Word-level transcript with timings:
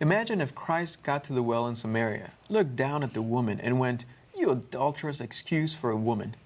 Imagine 0.00 0.40
if 0.40 0.54
Christ 0.54 1.02
got 1.02 1.22
to 1.24 1.34
the 1.34 1.42
well 1.42 1.66
in 1.66 1.76
Samaria, 1.76 2.30
looked 2.48 2.74
down 2.74 3.02
at 3.02 3.12
the 3.12 3.20
woman, 3.20 3.60
and 3.60 3.78
went, 3.78 4.06
You 4.34 4.50
adulterous 4.50 5.20
excuse 5.20 5.74
for 5.74 5.90
a 5.90 5.96
woman. 5.96 6.36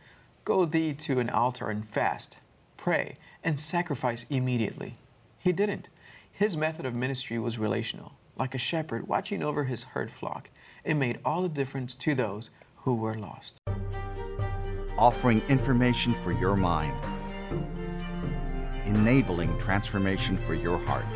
Go 0.45 0.65
thee 0.65 0.93
to 0.95 1.21
an 1.21 1.31
altar 1.31 1.71
and 1.71 1.87
fast, 1.87 2.39
pray, 2.77 3.17
and 3.45 3.59
sacrifice 3.59 4.27
immediately. 4.29 4.97
He 5.39 5.53
didn't. 5.53 5.89
His 6.33 6.57
method 6.57 6.85
of 6.85 6.97
ministry 6.97 7.39
was 7.39 7.57
relational, 7.57 8.15
like 8.37 8.57
a 8.57 8.59
shepherd 8.59 9.07
watching 9.07 9.41
over 9.41 9.63
his 9.63 9.85
herd 9.85 10.11
flock. 10.11 10.51
It 10.83 10.95
made 10.95 11.21
all 11.25 11.43
the 11.43 11.49
difference 11.49 11.95
to 11.95 12.17
those 12.17 12.51
who 12.79 12.97
were 12.97 13.15
lost. 13.15 13.61
Offering 14.99 15.41
information 15.49 16.13
for 16.13 16.33
your 16.33 16.57
mind, 16.57 16.97
enabling 18.85 19.57
transformation 19.61 20.37
for 20.37 20.55
your 20.55 20.79
heart. 20.79 21.07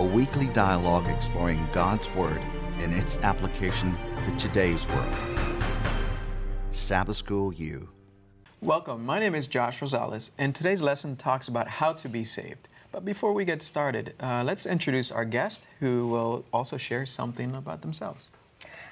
A 0.00 0.02
weekly 0.02 0.46
dialogue 0.46 1.06
exploring 1.10 1.68
God's 1.74 2.08
Word 2.14 2.40
and 2.78 2.94
its 2.94 3.18
application 3.18 3.94
for 4.22 4.34
today's 4.38 4.88
world. 4.88 5.14
Sabbath 6.70 7.16
School 7.16 7.52
U. 7.52 7.86
Welcome. 8.62 9.04
My 9.04 9.18
name 9.20 9.34
is 9.34 9.46
Josh 9.46 9.80
Rosales, 9.80 10.30
and 10.38 10.54
today's 10.54 10.80
lesson 10.80 11.16
talks 11.16 11.48
about 11.48 11.68
how 11.68 11.92
to 11.92 12.08
be 12.08 12.24
saved. 12.24 12.66
But 12.92 13.04
before 13.04 13.34
we 13.34 13.44
get 13.44 13.62
started, 13.62 14.14
uh, 14.20 14.42
let's 14.42 14.64
introduce 14.64 15.12
our 15.12 15.26
guest 15.26 15.66
who 15.80 16.06
will 16.06 16.46
also 16.50 16.78
share 16.78 17.04
something 17.04 17.54
about 17.54 17.82
themselves. 17.82 18.28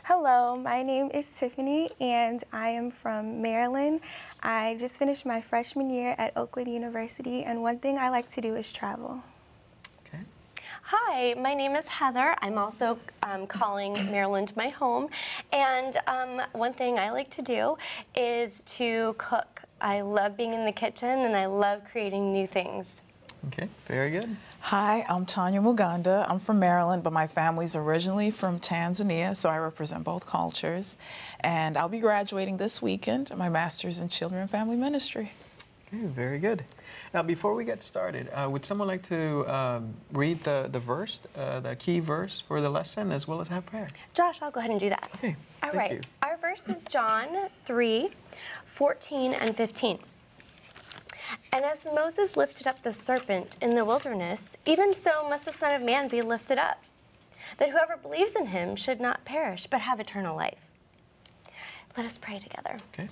Hello, 0.02 0.58
my 0.58 0.82
name 0.82 1.10
is 1.14 1.27
Tiffany 1.38 1.88
and 2.02 2.44
I 2.52 2.68
am 2.68 2.90
from 2.90 3.40
Maryland. 3.40 4.02
I 4.42 4.77
just 4.78 4.98
finished 4.98 5.24
my 5.24 5.40
freshman 5.40 5.88
year 5.88 6.14
at 6.18 6.36
Oakwood 6.36 6.68
University, 6.68 7.44
and 7.44 7.62
one 7.62 7.78
thing 7.78 7.96
I 7.96 8.10
like 8.10 8.28
to 8.32 8.42
do 8.42 8.56
is 8.56 8.70
travel. 8.70 9.22
Okay. 10.78 10.84
Hi, 10.84 11.34
my 11.34 11.55
name 11.55 11.74
is 11.77 11.87
Heather. 11.87 12.34
I'm 12.41 12.59
also 12.59 12.98
um, 13.23 13.46
calling 13.46 13.92
Maryland 14.10 14.52
my 14.56 14.69
home. 14.69 15.09
And 15.52 15.98
um, 16.06 16.42
one 16.52 16.72
thing 16.72 16.98
I 16.98 17.11
like 17.11 17.30
to 17.30 17.42
do 17.42 17.77
is 18.14 18.62
to 18.62 19.14
cook. 19.19 19.62
I 19.80 20.00
love 20.00 20.36
being 20.36 20.55
in 20.55 20.64
the 20.64 20.72
kitchen 20.72 21.08
and 21.08 21.36
I 21.36 21.47
love 21.47 21.83
creating 21.91 22.33
new 22.33 22.47
things. 22.47 22.86
Okay, 23.48 23.69
very 23.86 24.11
good. 24.11 24.36
Hi, 24.61 25.06
I'm 25.08 25.25
Tanya 25.25 25.61
Muganda. 25.61 26.27
I'm 26.28 26.41
from 26.41 26.58
Maryland, 26.58 27.05
but 27.05 27.12
my 27.12 27.28
family's 27.28 27.77
originally 27.77 28.33
from 28.33 28.58
Tanzania, 28.58 29.36
so 29.36 29.48
I 29.48 29.58
represent 29.58 30.02
both 30.02 30.27
cultures. 30.27 30.97
And 31.41 31.78
I'll 31.78 31.89
be 31.89 32.00
graduating 32.00 32.56
this 32.56 32.83
weekend, 32.83 33.34
my 33.36 33.48
master's 33.48 34.00
in 34.00 34.08
Children 34.08 34.42
and 34.42 34.50
Family 34.50 34.77
Ministry. 34.77 35.30
Okay, 35.89 36.05
very 36.05 36.39
good. 36.39 36.64
Now, 37.14 37.22
before 37.22 37.55
we 37.55 37.64
get 37.64 37.83
started, 37.83 38.28
uh, 38.34 38.48
would 38.50 38.64
someone 38.64 38.89
like 38.89 39.03
to 39.05 39.50
um, 39.53 39.95
read 40.12 40.45
the, 40.45 40.69
the 40.70 40.78
verse, 40.78 41.20
uh, 41.34 41.61
the 41.61 41.77
key 41.77 41.98
verse 41.98 42.42
for 42.47 42.61
the 42.61 42.69
lesson, 42.69 43.11
as 43.11 43.27
well 43.27 43.41
as 43.41 43.48
have 43.48 43.64
prayer? 43.64 43.89
Josh, 44.12 44.42
I'll 44.42 44.50
go 44.50 44.61
ahead 44.61 44.70
and 44.70 44.78
do 44.78 44.91
that. 44.91 45.08
Okay, 45.17 45.34
All 45.62 45.70
right. 45.70 45.92
you. 45.92 46.00
Our 46.22 46.36
verse 46.36 46.69
is 46.69 46.84
John 46.84 47.48
3 47.64 48.11
14 48.67 49.33
and 49.33 49.56
15. 49.56 49.98
And 51.55 51.64
as 51.64 51.86
Moses 51.86 52.36
lifted 52.36 52.67
up 52.67 52.83
the 52.83 52.92
serpent 52.92 53.56
in 53.62 53.70
the 53.70 53.84
wilderness, 53.84 54.56
even 54.67 54.95
so 54.95 55.27
must 55.28 55.47
the 55.47 55.52
Son 55.52 55.75
of 55.75 55.83
Man 55.83 56.08
be 56.08 56.20
lifted 56.20 56.58
up, 56.58 56.84
that 57.56 57.70
whoever 57.70 57.97
believes 57.97 58.36
in 58.36 58.47
him 58.47 58.77
should 58.77 59.00
not 59.00 59.25
perish, 59.25 59.67
but 59.67 59.80
have 59.80 60.00
eternal 60.00 60.36
life. 60.36 60.58
Let 61.97 62.05
us 62.05 62.19
pray 62.19 62.39
together. 62.39 62.77
Okay. 62.92 63.08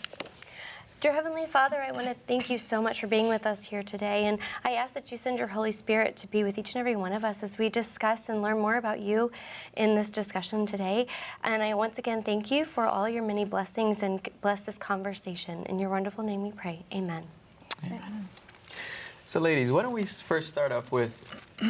Dear 0.99 1.13
Heavenly 1.13 1.45
Father, 1.45 1.77
I 1.77 1.93
want 1.93 2.07
to 2.07 2.17
thank 2.27 2.49
you 2.49 2.57
so 2.57 2.81
much 2.81 3.01
for 3.01 3.07
being 3.07 3.29
with 3.29 3.45
us 3.45 3.63
here 3.63 3.83
today. 3.83 4.25
And 4.25 4.39
I 4.65 4.73
ask 4.73 4.95
that 4.95 5.13
you 5.13 5.19
send 5.19 5.39
your 5.39 5.49
Holy 5.49 5.71
Spirit 5.71 6.17
to 6.17 6.27
be 6.27 6.43
with 6.43 6.57
each 6.57 6.75
and 6.75 6.81
every 6.81 6.97
one 6.97 7.13
of 7.13 7.23
us 7.23 7.43
as 7.43 7.59
we 7.59 7.69
discuss 7.69 8.31
and 8.31 8.41
learn 8.41 8.59
more 8.59 8.77
about 8.77 9.01
you 9.01 9.31
in 9.77 9.95
this 9.95 10.09
discussion 10.09 10.65
today. 10.65 11.07
And 11.45 11.63
I 11.63 11.75
once 11.75 11.99
again 11.99 12.23
thank 12.23 12.51
you 12.51 12.65
for 12.65 12.87
all 12.87 13.07
your 13.07 13.23
many 13.23 13.45
blessings 13.45 14.03
and 14.03 14.27
bless 14.41 14.65
this 14.65 14.79
conversation. 14.79 15.67
In 15.67 15.79
your 15.79 15.91
wonderful 15.91 16.25
name 16.25 16.43
we 16.43 16.53
pray. 16.53 16.83
Amen. 16.95 17.25
So, 19.27 19.39
ladies, 19.39 19.71
why 19.71 19.83
don't 19.83 19.93
we 19.93 20.06
first 20.06 20.49
start 20.49 20.73
off 20.73 20.91
with 20.91 21.12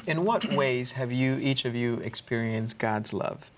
in 0.06 0.24
what 0.24 0.44
ways 0.52 0.92
have 0.92 1.10
you, 1.10 1.36
each 1.38 1.64
of 1.64 1.74
you, 1.74 1.94
experienced 1.96 2.78
God's 2.78 3.12
love? 3.12 3.50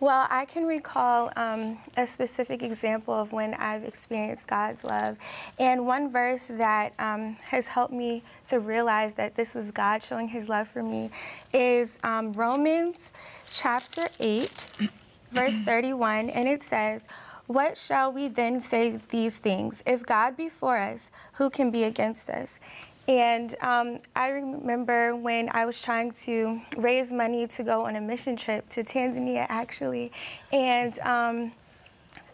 Well, 0.00 0.28
I 0.30 0.44
can 0.44 0.64
recall 0.64 1.32
um, 1.34 1.76
a 1.96 2.06
specific 2.06 2.62
example 2.62 3.14
of 3.14 3.32
when 3.32 3.54
I've 3.54 3.82
experienced 3.82 4.46
God's 4.46 4.84
love. 4.84 5.18
And 5.58 5.86
one 5.86 6.12
verse 6.12 6.46
that 6.54 6.92
um, 7.00 7.36
has 7.48 7.66
helped 7.66 7.92
me 7.92 8.22
to 8.46 8.60
realize 8.60 9.14
that 9.14 9.34
this 9.34 9.56
was 9.56 9.72
God 9.72 10.00
showing 10.00 10.28
his 10.28 10.48
love 10.48 10.68
for 10.68 10.84
me 10.84 11.10
is 11.52 11.98
um, 12.04 12.32
Romans 12.32 13.12
chapter 13.50 14.08
8, 14.20 14.90
verse 15.32 15.60
31. 15.62 16.30
And 16.30 16.48
it 16.48 16.62
says, 16.62 17.08
What 17.48 17.76
shall 17.76 18.12
we 18.12 18.28
then 18.28 18.60
say 18.60 19.00
these 19.08 19.38
things? 19.38 19.82
If 19.84 20.06
God 20.06 20.36
be 20.36 20.48
for 20.48 20.78
us, 20.78 21.10
who 21.32 21.50
can 21.50 21.72
be 21.72 21.82
against 21.82 22.30
us? 22.30 22.60
And 23.08 23.54
um, 23.62 23.98
I 24.14 24.28
remember 24.28 25.16
when 25.16 25.48
I 25.52 25.64
was 25.64 25.80
trying 25.80 26.10
to 26.12 26.60
raise 26.76 27.10
money 27.10 27.46
to 27.46 27.62
go 27.64 27.86
on 27.86 27.96
a 27.96 28.00
mission 28.02 28.36
trip 28.36 28.68
to 28.68 28.84
Tanzania, 28.84 29.46
actually. 29.48 30.12
And 30.52 30.98
um, 31.00 31.52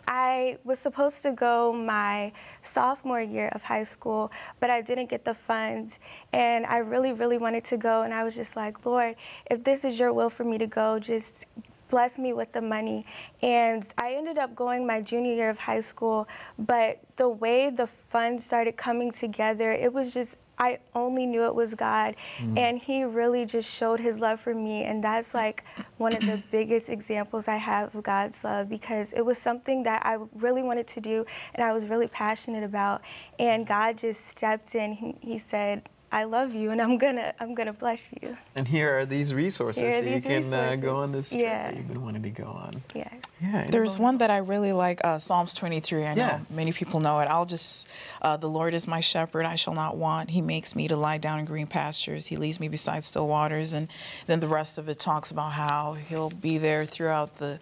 I 0.08 0.58
was 0.64 0.80
supposed 0.80 1.22
to 1.22 1.30
go 1.30 1.72
my 1.72 2.32
sophomore 2.64 3.22
year 3.22 3.50
of 3.52 3.62
high 3.62 3.84
school, 3.84 4.32
but 4.58 4.68
I 4.68 4.82
didn't 4.82 5.08
get 5.08 5.24
the 5.24 5.32
funds. 5.32 6.00
And 6.32 6.66
I 6.66 6.78
really, 6.78 7.12
really 7.12 7.38
wanted 7.38 7.64
to 7.66 7.76
go. 7.76 8.02
And 8.02 8.12
I 8.12 8.24
was 8.24 8.34
just 8.34 8.56
like, 8.56 8.84
Lord, 8.84 9.14
if 9.48 9.62
this 9.62 9.84
is 9.84 10.00
your 10.00 10.12
will 10.12 10.28
for 10.28 10.42
me 10.42 10.58
to 10.58 10.66
go, 10.66 10.98
just 10.98 11.46
bless 11.88 12.18
me 12.18 12.32
with 12.32 12.50
the 12.50 12.60
money. 12.60 13.04
And 13.42 13.86
I 13.96 14.14
ended 14.14 14.38
up 14.38 14.56
going 14.56 14.84
my 14.84 15.00
junior 15.00 15.32
year 15.32 15.50
of 15.50 15.58
high 15.60 15.78
school, 15.78 16.26
but 16.58 16.98
the 17.14 17.28
way 17.28 17.70
the 17.70 17.86
funds 17.86 18.44
started 18.44 18.76
coming 18.76 19.12
together, 19.12 19.70
it 19.70 19.92
was 19.92 20.12
just, 20.12 20.36
I 20.59 20.78
only 20.94 21.26
knew 21.26 21.44
it 21.44 21.54
was 21.54 21.75
God. 21.75 22.16
Mm. 22.38 22.59
And 22.59 22.78
He 22.78 23.04
really 23.04 23.47
just 23.47 23.72
showed 23.72 24.00
His 24.00 24.19
love 24.19 24.41
for 24.41 24.54
me. 24.54 24.84
And 24.84 25.03
that's 25.03 25.34
like 25.34 25.65
one 25.98 26.15
of 26.15 26.25
the 26.25 26.42
biggest 26.50 26.88
examples 26.88 27.48
I 27.48 27.56
have 27.56 27.94
of 27.94 28.03
God's 28.03 28.42
love 28.44 28.69
because 28.69 29.12
it 29.12 29.22
was 29.22 29.38
something 29.38 29.82
that 29.84 30.04
I 30.04 30.19
really 30.34 30.62
wanted 30.62 30.87
to 30.88 31.00
do 31.00 31.25
and 31.54 31.64
I 31.64 31.72
was 31.72 31.88
really 31.88 32.09
passionate 32.09 32.64
about. 32.64 33.03
And 33.38 33.66
God 33.66 33.98
just 33.98 34.26
stepped 34.26 34.75
in. 34.75 34.93
He, 34.93 35.16
he 35.20 35.38
said, 35.38 35.88
I 36.14 36.22
love 36.25 36.54
you 36.54 36.70
and 36.70 36.80
I'm 36.80 36.97
gonna 36.97 37.34
I'm 37.41 37.54
gonna 37.54 37.72
bless 37.72 38.08
you. 38.22 38.36
And 38.54 38.69
here 38.69 38.98
are 39.00 39.04
these 39.04 39.34
resources 39.34 39.82
Here 39.82 39.91
are 39.91 39.94
so 39.94 40.00
these 40.02 40.25
you 40.25 40.41
can 40.42 40.54
Uh, 40.54 40.76
go 40.76 40.94
on 40.98 41.10
this 41.10 41.30
trip 41.30 41.42
Yeah. 41.42 41.66
that 41.70 41.76
you've 41.76 41.88
been 41.88 42.04
wanting 42.04 42.22
to 42.22 42.30
go 42.30 42.44
on. 42.44 42.80
Yes. 42.94 43.12
Yeah. 43.42 43.66
There's 43.69 43.98
one 43.98 44.19
that 44.19 44.30
I 44.30 44.36
really 44.36 44.72
like, 44.72 45.00
uh, 45.02 45.19
Psalms 45.19 45.54
23. 45.54 46.06
I 46.06 46.14
know 46.14 46.20
Yeah. 46.26 46.38
many 46.50 46.72
people 46.72 47.00
know 47.00 47.19
it. 47.19 47.25
I'll 47.28 47.47
just, 47.47 47.88
uh, 48.22 48.36
the 48.36 48.48
Lord 48.48 48.75
is 48.75 48.86
my 48.86 49.00
shepherd, 49.00 49.44
I 49.44 49.56
shall 49.56 49.75
not 49.75 49.97
want. 49.97 50.30
He 50.30 50.41
makes 50.41 50.76
me 50.76 50.86
to 50.86 50.94
lie 50.94 51.19
down 51.19 51.41
in 51.41 51.47
green 51.47 51.66
pastures. 51.66 52.28
He 52.28 52.36
leads 52.36 52.60
me 52.60 52.69
beside 52.69 53.02
still 53.02 53.26
waters. 53.26 53.72
And 53.72 53.88
then 54.28 54.38
the 54.38 54.46
rest 54.48 54.78
of 54.78 54.88
it 54.88 55.00
talks 55.00 55.32
about 55.32 55.50
how 55.50 55.94
He'll 55.94 56.31
be 56.31 56.58
there 56.58 56.86
throughout 56.86 57.38
the. 57.38 57.58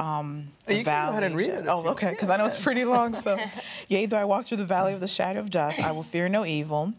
Um, 0.00 0.48
Oh, 0.68 0.72
you 0.72 0.78
the 0.78 0.84
can 0.84 1.06
go 1.06 1.10
ahead 1.12 1.22
and 1.22 1.36
read 1.36 1.50
it 1.50 1.66
Oh, 1.68 1.86
okay, 1.90 2.10
because 2.10 2.30
I 2.30 2.36
know 2.36 2.46
it's 2.46 2.56
pretty 2.56 2.84
long. 2.84 3.14
So, 3.14 3.38
yea, 3.88 4.06
though 4.06 4.18
I 4.18 4.24
walk 4.24 4.44
through 4.44 4.56
the 4.58 4.66
valley 4.66 4.92
of 4.92 5.00
the 5.00 5.08
shadow 5.08 5.38
of 5.38 5.50
death, 5.50 5.78
I 5.78 5.92
will 5.92 6.02
fear 6.02 6.28
no 6.28 6.44
evil. 6.44 6.92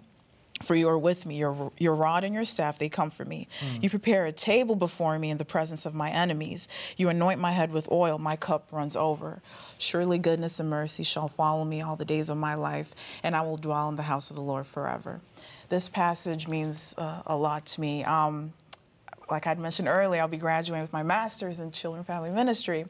For 0.64 0.76
you 0.76 0.90
are 0.90 0.98
with 0.98 1.26
me, 1.26 1.38
your, 1.38 1.72
your 1.78 1.96
rod 1.96 2.24
and 2.24 2.34
your 2.34 2.44
staff, 2.44 2.80
they 2.80 2.90
comfort 2.90 3.28
me. 3.28 3.48
You 3.80 3.90
prepare 3.90 4.26
a 4.26 4.32
table 4.32 4.76
before 4.76 5.18
me 5.20 5.30
in 5.30 5.38
the 5.38 5.46
presence 5.46 5.86
of 5.86 5.94
my 5.94 6.10
enemies. 6.10 6.68
You 6.98 7.10
anoint 7.10 7.40
my 7.40 7.52
head 7.52 7.72
with 7.72 7.92
oil, 7.92 8.18
my 8.18 8.36
cup 8.36 8.68
runs 8.72 8.96
over. 8.96 9.42
Surely 9.78 10.18
goodness 10.18 10.60
and 10.60 10.70
mercy 10.70 11.04
shall 11.04 11.28
follow 11.28 11.64
me 11.64 11.82
all 11.82 11.96
the 11.96 12.06
days 12.06 12.30
of 12.30 12.38
my 12.38 12.56
life, 12.56 12.96
and 13.22 13.36
I 13.36 13.42
will 13.42 13.58
dwell 13.58 13.88
in 13.90 13.98
the 13.98 14.04
house 14.04 14.32
of 14.32 14.36
the 14.36 14.42
Lord 14.42 14.66
forever. 14.66 15.22
This 15.70 15.90
passage 15.90 16.48
means 16.48 16.96
uh, 16.98 17.22
a 17.26 17.36
lot 17.36 17.66
to 17.68 17.82
me. 17.82 18.04
Um, 18.04 18.54
like 19.30 19.48
I'd 19.48 19.60
mentioned 19.60 19.88
earlier, 19.88 20.22
I'll 20.22 20.28
be 20.28 20.38
graduating 20.38 20.82
with 20.82 20.94
my 20.94 21.04
master's 21.04 21.60
in 21.60 21.72
children 21.72 22.00
and 22.00 22.08
family 22.08 22.30
ministry. 22.30 22.86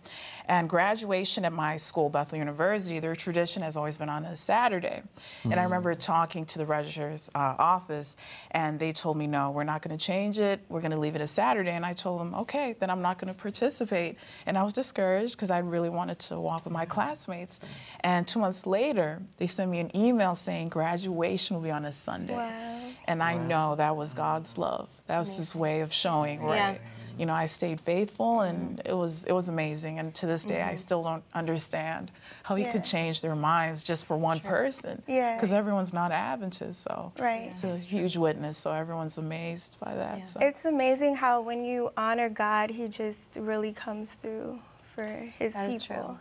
And 0.46 0.70
graduation 0.70 1.46
at 1.46 1.54
my 1.54 1.78
school, 1.78 2.10
Bethel 2.10 2.38
University, 2.38 3.00
their 3.00 3.16
tradition 3.16 3.62
has 3.64 3.78
always 3.78 3.98
been 3.98 4.10
on 4.10 4.26
a 4.26 4.36
Saturday. 4.36 5.02
And 5.44 5.56
I 5.56 5.64
remember 5.64 5.94
talking 5.94 6.46
to 6.46 6.58
the 6.58 6.66
registrar's 6.66 7.30
uh, 7.36 7.56
office, 7.58 8.16
and 8.52 8.80
they 8.80 8.92
told 8.92 9.18
me, 9.18 9.28
no, 9.28 9.52
we're 9.52 9.64
not 9.64 9.82
going 9.82 9.98
to 9.98 10.04
change 10.04 10.40
it. 10.40 10.60
We're 10.70 10.82
going 10.82 10.92
to 10.92 11.00
leave 11.00 11.16
it 11.16 11.22
a 11.22 11.28
Saturday. 11.28 11.72
And 11.72 11.86
I 11.86 11.94
told 11.94 12.20
them, 12.20 12.34
okay, 12.36 12.76
then 12.80 12.90
I'm 12.90 13.02
not 13.02 13.18
going 13.18 13.34
to 13.34 13.40
participate. 13.40 14.18
And 14.46 14.58
I 14.58 14.64
was 14.64 14.74
discouraged 14.74 15.36
because 15.36 15.50
I 15.50 15.60
really 15.60 15.90
wanted 15.90 16.20
to 16.20 16.40
walk 16.40 16.64
with 16.64 16.74
my 16.74 16.86
classmates. 16.86 17.60
And 18.02 18.28
two 18.28 18.40
months 18.40 18.66
later, 18.66 19.22
they 19.38 19.48
sent 19.48 19.72
me 19.72 19.80
an 19.80 19.96
email 19.96 20.36
saying 20.36 20.70
graduation 20.70 21.56
will 21.56 21.64
be 21.64 21.72
on 21.72 21.86
a 21.86 21.94
Sunday. 21.94 22.34
Wow. 22.34 22.77
And 23.08 23.24
I 23.24 23.38
know 23.38 23.76
that 23.76 23.96
was 23.96 24.10
mm-hmm. 24.10 24.18
God's 24.18 24.58
love. 24.58 24.90
That 25.08 25.20
was 25.20 25.38
his 25.38 25.56
way 25.56 25.82
of 25.82 25.94
showing, 25.94 26.42
Yeah. 26.42 26.72
right? 26.72 26.82
you 27.18 27.26
know, 27.26 27.34
I 27.34 27.48
stayed 27.48 27.82
faithful, 27.82 28.42
and 28.42 28.80
it 28.86 28.94
was 28.94 29.24
it 29.24 29.34
was 29.34 29.50
amazing. 29.50 30.00
And 30.00 30.14
to 30.16 30.28
this 30.28 30.46
day, 30.46 30.62
I 30.62 30.68
mm-hmm. 30.68 30.78
still 30.78 31.04
don't 31.04 31.24
understand 31.34 32.12
how 32.44 32.56
he 32.56 32.66
could 32.66 32.84
change 32.84 33.22
their 33.22 33.36
minds 33.36 33.84
just 33.84 34.06
for 34.06 34.16
one 34.16 34.40
person. 34.40 35.02
Yeah. 35.08 35.36
Because 35.36 35.52
everyone's 35.52 35.94
not 35.94 36.12
Adventist, 36.12 36.82
so 36.84 37.12
Right. 37.20 37.50
it's 37.52 37.64
a 37.64 37.76
huge 37.76 38.18
witness. 38.18 38.58
So 38.58 38.72
everyone's 38.72 39.18
amazed 39.18 39.78
by 39.80 39.96
that. 39.96 40.20
Yeah. 40.20 40.26
So. 40.26 40.40
It's 40.42 40.66
amazing 40.66 41.16
how 41.16 41.42
when 41.42 41.66
you 41.66 41.92
honor 41.98 42.30
God, 42.30 42.70
He 42.70 42.88
just 42.88 43.38
really 43.40 43.74
comes 43.74 44.14
through 44.14 44.60
for 44.96 45.08
His 45.40 45.54
That 45.54 45.72
is 45.72 45.84
people. 45.84 46.20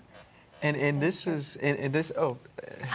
True. 0.60 0.68
And 0.68 0.76
and 0.76 1.02
this 1.02 1.26
is 1.26 1.56
and, 1.56 1.78
and 1.78 1.92
this 1.92 2.12
oh, 2.16 2.38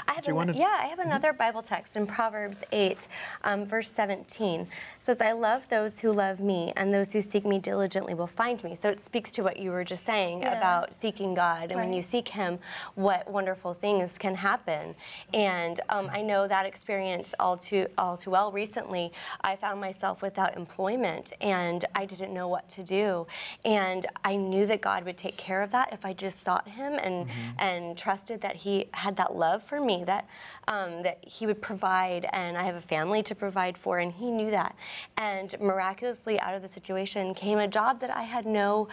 I 0.08 0.14
have 0.14 0.24
do 0.24 0.28
you 0.28 0.32
an- 0.32 0.36
want 0.36 0.54
to? 0.54 0.58
yeah, 0.58 0.78
I 0.82 0.88
have 0.88 1.00
another 1.00 1.34
Bible 1.34 1.62
text 1.62 1.96
in 1.96 2.06
Proverbs 2.08 2.64
8, 2.72 3.08
um, 3.44 3.66
verse 3.66 3.90
17. 3.92 4.62
It 4.62 4.68
says, 5.00 5.22
I 5.22 5.32
love 5.32 5.68
those 5.70 6.00
who 6.00 6.12
love 6.12 6.40
me, 6.40 6.74
and 6.76 6.94
those 6.94 7.12
who 7.14 7.22
seek 7.22 7.46
me 7.46 7.58
diligently 7.60 8.14
will 8.14 8.28
find 8.28 8.64
me. 8.64 8.78
So 8.80 8.90
it 8.90 9.00
speaks 9.00 9.32
to 9.34 9.42
what 9.44 9.58
you 9.58 9.72
were 9.72 9.84
just 9.84 10.06
saying 10.06 10.42
Yeah. 10.42 10.58
about 10.58 10.94
seeking 10.94 11.34
God. 11.34 11.72
And 11.72 11.80
when 11.80 11.94
you 11.94 12.02
seek 12.02 12.28
Him, 12.28 12.60
what 12.96 13.30
wonderful 13.30 13.74
things 13.74 14.18
can 14.18 14.36
happen. 14.36 14.94
And 15.34 15.80
um, 15.90 16.10
I 16.12 16.22
know 16.22 16.48
that 16.48 16.66
experience 16.66 17.34
all 17.40 17.58
too, 17.58 17.88
all 17.98 18.18
too 18.18 18.30
well. 18.32 18.52
Recently, 18.52 19.12
I 19.42 19.56
found 19.56 19.80
myself 19.82 20.22
without 20.22 20.56
employment, 20.56 21.34
and 21.42 21.86
I 21.96 22.06
didn't 22.06 22.34
know 22.34 22.48
what 22.48 22.68
to 22.70 22.84
do. 22.84 23.26
And 23.66 24.06
I 24.24 24.36
knew 24.36 24.66
that 24.68 24.82
God 24.82 25.04
would 25.06 25.18
take 25.18 25.38
care 25.38 25.62
of 25.64 25.72
that 25.72 25.94
if 25.94 26.06
I 26.06 26.14
just 26.14 26.44
sought 26.44 26.68
Him 26.68 26.94
and, 26.94 27.28
and 27.60 27.98
trusted 27.98 28.42
that 28.42 28.56
He 28.56 28.90
had 28.94 29.16
that 29.18 29.36
love 29.36 29.64
for 29.64 29.80
me, 29.80 30.04
that, 30.06 30.28
um, 30.68 31.04
that 31.04 31.18
He 31.26 31.46
would 31.46 31.62
provide. 31.62 32.26
And 32.34 32.58
I 32.58 32.64
have 32.64 32.76
a 32.76 32.82
family 32.82 33.24
to 33.24 33.36
provide 33.36 33.78
for, 33.78 34.00
and 34.00 34.12
He 34.12 34.32
knew 34.32 34.52
that. 34.52 34.76
And 35.18 35.54
miraculously, 35.60 36.40
out 36.40 36.54
of 36.56 36.62
the 36.62 36.70
situation 36.70 37.34
came 37.34 37.58
a 37.60 37.68
job 37.68 38.00
that 38.02 38.10
I 38.16 38.24
had 38.24 38.46
no 38.46 38.88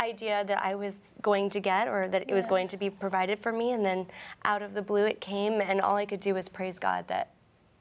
idea 0.00 0.44
that 0.46 0.62
I 0.62 0.74
was 0.74 1.14
going 1.22 1.50
to 1.50 1.60
get 1.60 1.88
or 1.88 2.08
that 2.08 2.28
it 2.28 2.34
was 2.34 2.46
going 2.46 2.68
to 2.68 2.76
be 2.76 2.90
provided 2.90 3.38
for 3.38 3.52
me. 3.52 3.72
And 3.72 3.84
then 3.84 4.06
out 4.44 4.62
of 4.62 4.74
the 4.74 4.82
blue, 4.82 5.04
it 5.04 5.20
came, 5.20 5.60
and 5.60 5.80
all 5.80 5.96
I 5.96 6.06
could 6.06 6.20
do 6.20 6.34
was 6.34 6.48
praise 6.48 6.78
God 6.78 7.06
that 7.08 7.30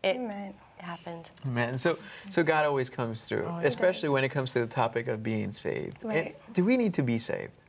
it 0.03 0.17
Amen. 0.17 0.53
happened. 0.77 1.29
Man, 1.45 1.77
so 1.77 1.97
so 2.29 2.43
God 2.43 2.65
always 2.65 2.89
comes 2.89 3.23
through, 3.23 3.45
Oh, 3.49 3.59
especially 3.63 4.07
does. 4.07 4.13
when 4.13 4.23
it 4.25 4.29
comes 4.29 4.51
to 4.53 4.59
the 4.59 4.67
topic 4.67 5.07
of 5.07 5.23
being 5.23 5.51
saved. 5.51 6.03
And 6.03 6.11
Right. 6.11 6.53
do 6.53 6.63
we 6.65 6.75
need 6.77 6.93
to 6.95 7.03
be 7.03 7.17
saved? 7.17 7.59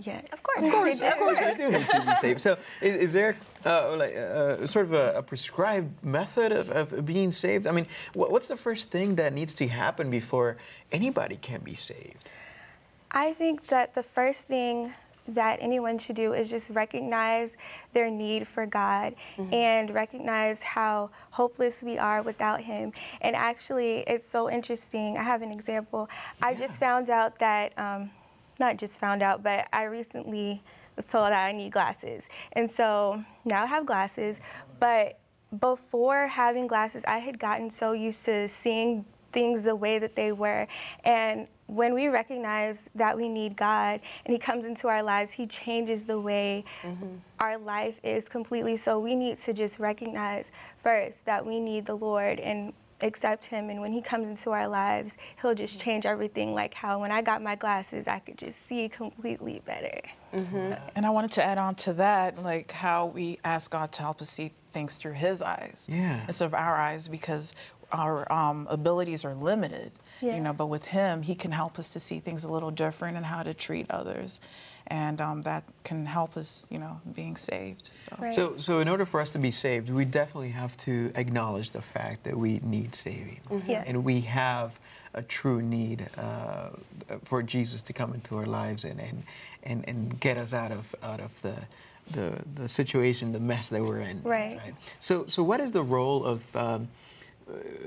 Yes. 0.00 0.24
Of 0.32 0.42
course. 0.42 0.64
Of 0.64 0.72
course. 0.72 1.02
Of 1.02 1.16
course, 1.16 1.38
we 1.40 1.54
do 1.54 1.70
need 1.70 1.88
to 1.88 2.00
be 2.06 2.14
saved. 2.14 2.40
So, 2.40 2.56
is, 2.80 2.96
is 2.96 3.12
there 3.12 3.36
uh, 3.66 3.96
like 3.96 4.16
uh, 4.16 4.66
sort 4.66 4.86
of 4.86 4.92
a, 4.92 5.18
a 5.18 5.22
prescribed 5.22 6.04
method 6.04 6.52
of, 6.52 6.70
of 6.70 7.04
being 7.04 7.30
saved? 7.30 7.66
I 7.66 7.72
mean, 7.72 7.86
what, 8.14 8.30
what's 8.30 8.48
the 8.48 8.56
first 8.56 8.90
thing 8.90 9.16
that 9.16 9.32
needs 9.32 9.54
to 9.54 9.66
happen 9.66 10.10
before 10.10 10.56
anybody 10.92 11.36
can 11.36 11.60
be 11.60 11.74
saved? 11.74 12.30
I 13.10 13.32
think 13.32 13.66
that 13.68 13.94
the 13.94 14.02
first 14.02 14.46
thing 14.46 14.92
that 15.28 15.58
anyone 15.60 15.98
should 15.98 16.16
do 16.16 16.32
is 16.32 16.50
just 16.50 16.70
recognize 16.70 17.56
their 17.92 18.10
need 18.10 18.46
for 18.46 18.66
God 18.66 19.14
and 19.52 19.90
recognize 19.92 20.62
how 20.62 21.10
hopeless 21.30 21.82
we 21.82 21.98
are 21.98 22.22
without 22.22 22.60
Him. 22.60 22.92
And 23.20 23.36
actually, 23.36 23.98
it's 24.06 24.30
so 24.30 24.50
interesting. 24.50 25.18
I 25.18 25.22
have 25.22 25.42
an 25.42 25.52
example. 25.52 26.08
I 26.40 26.54
just 26.54 26.80
found 26.80 27.10
out 27.10 27.38
that, 27.40 27.78
um, 27.78 28.10
not 28.60 28.76
just 28.76 28.98
found 28.98 29.22
out, 29.22 29.42
but 29.42 29.68
I 29.72 29.84
recently 29.84 30.62
was 30.96 31.06
told 31.06 31.26
that 31.26 31.46
I 31.46 31.52
need 31.52 31.72
glasses. 31.72 32.28
And 32.52 32.70
so 32.70 33.22
now 33.44 33.62
I 33.62 33.66
have 33.66 33.86
glasses, 33.86 34.40
but 34.80 35.18
before 35.60 36.26
having 36.26 36.66
glasses, 36.66 37.04
I 37.06 37.18
had 37.18 37.38
gotten 37.38 37.70
so 37.70 37.92
used 37.92 38.24
to 38.26 38.48
seeing 38.48 39.04
things 39.32 39.62
the 39.62 39.76
way 39.76 39.98
that 39.98 40.14
they 40.16 40.32
were. 40.32 40.66
And 41.04 41.46
when 41.66 41.94
we 41.94 42.08
recognize 42.08 42.88
that 42.94 43.16
we 43.16 43.28
need 43.28 43.56
God 43.56 44.00
and 44.24 44.32
He 44.32 44.38
comes 44.38 44.64
into 44.64 44.88
our 44.88 45.02
lives, 45.02 45.32
He 45.32 45.46
changes 45.46 46.04
the 46.04 46.20
way 46.20 46.64
mm-hmm. 46.82 47.16
our 47.40 47.58
life 47.58 48.00
is 48.02 48.24
completely. 48.28 48.76
So 48.76 48.98
we 48.98 49.14
need 49.14 49.38
to 49.38 49.52
just 49.52 49.78
recognize 49.78 50.50
first 50.82 51.24
that 51.26 51.44
we 51.44 51.60
need 51.60 51.86
the 51.86 51.94
Lord 51.94 52.40
and 52.40 52.72
accept 53.00 53.46
Him. 53.46 53.70
And 53.70 53.80
when 53.80 53.92
He 53.92 54.00
comes 54.02 54.28
into 54.28 54.50
our 54.50 54.68
lives, 54.68 55.16
He'll 55.40 55.54
just 55.54 55.80
change 55.80 56.06
everything. 56.06 56.54
Like 56.54 56.74
how 56.74 57.00
when 57.00 57.10
I 57.12 57.22
got 57.22 57.42
my 57.42 57.54
glasses, 57.54 58.08
I 58.08 58.18
could 58.18 58.38
just 58.38 58.66
see 58.68 58.88
completely 58.88 59.62
better. 59.64 60.00
And 60.32 61.06
I 61.06 61.10
wanted 61.10 61.30
to 61.32 61.44
add 61.44 61.58
on 61.58 61.74
to 61.76 61.92
that, 61.94 62.42
like 62.42 62.70
how 62.72 63.06
we 63.06 63.38
ask 63.44 63.70
God 63.70 63.92
to 63.92 64.02
help 64.02 64.20
us 64.20 64.28
see 64.28 64.52
things 64.72 64.96
through 64.96 65.12
His 65.14 65.40
eyes 65.42 65.86
Yeah. 65.90 66.20
instead 66.26 66.44
of 66.46 66.54
our 66.54 66.76
eyes, 66.76 67.08
because 67.08 67.54
our 67.92 68.30
um, 68.30 68.66
abilities 68.70 69.24
are 69.24 69.34
limited. 69.34 69.92
Yeah. 70.20 70.34
You 70.34 70.40
know, 70.42 70.52
but 70.52 70.66
with 70.66 70.84
Him, 70.84 71.22
He 71.22 71.34
can 71.34 71.52
help 71.52 71.78
us 71.78 71.90
to 71.90 72.00
see 72.00 72.18
things 72.18 72.44
a 72.44 72.48
little 72.50 72.70
different 72.72 73.16
and 73.16 73.24
how 73.24 73.42
to 73.42 73.54
treat 73.54 73.86
others, 73.90 74.40
and 74.88 75.20
um, 75.20 75.42
that 75.42 75.64
can 75.84 76.04
help 76.06 76.36
us, 76.36 76.66
you 76.70 76.78
know, 76.78 77.00
being 77.14 77.36
saved. 77.36 77.86
So. 77.92 78.16
Right. 78.18 78.34
So, 78.34 78.56
so 78.56 78.80
in 78.80 78.88
order 78.88 79.04
for 79.04 79.20
us 79.20 79.30
to 79.30 79.38
be 79.38 79.50
saved, 79.50 79.90
we 79.90 80.04
definitely 80.04 80.50
have 80.50 80.76
to 80.78 81.12
acknowledge 81.14 81.70
the 81.70 81.82
fact 81.82 82.24
that 82.24 82.36
we 82.36 82.60
need 82.62 82.94
saving, 82.94 83.40
Yes. 83.66 83.84
and 83.86 84.04
we 84.04 84.20
have 84.22 84.78
a 85.14 85.22
true 85.22 85.62
need 85.62 86.08
uh, 86.16 86.70
for 87.24 87.42
Jesus 87.42 87.82
to 87.82 87.92
come 87.92 88.12
into 88.14 88.36
our 88.36 88.46
lives 88.46 88.84
and, 88.84 89.00
and 89.00 89.22
and 89.64 89.84
and 89.88 90.20
get 90.20 90.36
us 90.38 90.52
out 90.54 90.72
of 90.72 90.94
out 91.02 91.20
of 91.20 91.40
the. 91.42 91.54
The, 92.10 92.32
the 92.54 92.68
situation, 92.70 93.32
the 93.32 93.38
mess 93.38 93.68
that 93.68 93.84
we're 93.84 94.00
in. 94.00 94.22
Right. 94.22 94.58
So, 94.98 95.26
so 95.26 95.42
what 95.42 95.60
is 95.60 95.72
the 95.72 95.82
role 95.82 96.24
of, 96.24 96.56
um, 96.56 96.88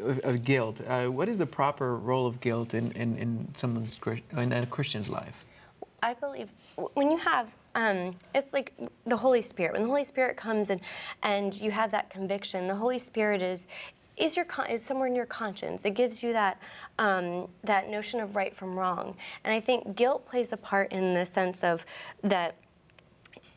of, 0.03 0.19
of 0.19 0.43
guilt? 0.45 0.79
Uh, 0.87 1.07
what 1.07 1.27
is 1.27 1.39
the 1.39 1.47
proper 1.47 1.97
role 1.97 2.27
of 2.27 2.39
guilt 2.39 2.75
in, 2.75 2.91
in, 2.91 3.17
in 3.17 3.47
someone's 3.57 3.97
in 4.37 4.53
a 4.53 4.67
Christian's 4.67 5.09
life? 5.09 5.43
I 6.01 6.13
believe 6.13 6.53
when 6.93 7.11
you 7.11 7.17
have 7.17 7.47
um, 7.75 8.15
it's 8.35 8.53
like 8.53 8.73
the 9.05 9.15
Holy 9.15 9.41
Spirit. 9.41 9.73
When 9.73 9.83
the 9.83 9.87
Holy 9.87 10.03
Spirit 10.03 10.37
comes 10.37 10.69
and 10.69 10.81
and 11.23 11.53
you 11.59 11.71
have 11.71 11.91
that 11.91 12.09
conviction, 12.09 12.67
the 12.67 12.75
Holy 12.75 12.99
Spirit 12.99 13.41
is 13.41 13.67
is 14.17 14.35
your 14.35 14.45
is 14.69 14.83
somewhere 14.83 15.07
in 15.07 15.15
your 15.15 15.25
conscience. 15.25 15.85
It 15.85 15.91
gives 15.91 16.21
you 16.21 16.33
that 16.33 16.59
um, 16.99 17.47
that 17.63 17.89
notion 17.89 18.19
of 18.19 18.35
right 18.35 18.55
from 18.55 18.77
wrong. 18.77 19.15
And 19.43 19.53
I 19.53 19.61
think 19.61 19.95
guilt 19.95 20.25
plays 20.25 20.51
a 20.51 20.57
part 20.57 20.91
in 20.91 21.13
the 21.13 21.25
sense 21.25 21.63
of 21.63 21.85
that 22.23 22.55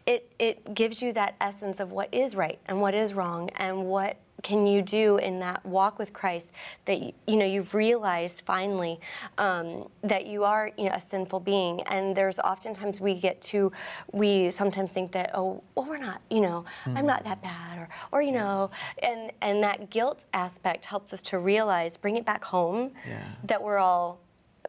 it 0.07 0.31
it 0.39 0.75
gives 0.75 1.03
you 1.03 1.13
that 1.15 1.35
essence 1.41 1.81
of 1.81 1.93
what 1.93 2.13
is 2.13 2.37
right 2.37 2.59
and 2.67 2.81
what 2.81 2.95
is 2.95 3.15
wrong 3.15 3.51
and 3.57 3.87
what 3.87 4.17
can 4.45 4.67
you 4.67 4.81
do 4.83 5.17
in 5.17 5.41
that 5.41 5.65
walk 5.67 5.99
with 5.99 6.13
Christ 6.13 6.53
that 6.85 7.01
you, 7.01 7.37
know 7.37 7.45
you've 7.45 7.75
realized 7.75 8.43
finally 8.47 9.01
um, 9.39 9.89
that 10.03 10.27
you 10.27 10.45
are 10.45 10.71
you 10.79 10.85
know, 10.85 10.95
a 10.95 11.01
sinful 11.01 11.41
being 11.41 11.81
and 11.83 12.15
there's 12.15 12.39
oftentimes 12.39 13.01
we 13.01 13.15
get 13.19 13.41
to 13.43 13.73
we 14.13 14.51
sometimes 14.53 14.93
think 14.93 15.11
that 15.13 15.31
oh 15.35 15.63
well 15.75 15.87
we're 15.87 15.97
not 15.99 16.21
you 16.31 16.41
know 16.41 16.65
I'm 16.87 17.07
not 17.07 17.25
that 17.25 17.43
bad 17.43 17.79
or 17.79 17.89
or 18.13 18.23
you 18.23 18.33
know 18.33 18.71
and 19.03 19.33
and 19.41 19.63
that 19.65 19.91
guilt 19.91 20.27
aspect 20.35 20.85
helps 20.85 21.13
us 21.13 21.23
to 21.23 21.39
realize 21.39 21.97
bring 21.97 22.17
it 22.17 22.25
back 22.25 22.45
home 22.45 22.93
Yeah. 23.09 23.25
that 23.45 23.61
we're 23.61 23.79
all 23.79 24.21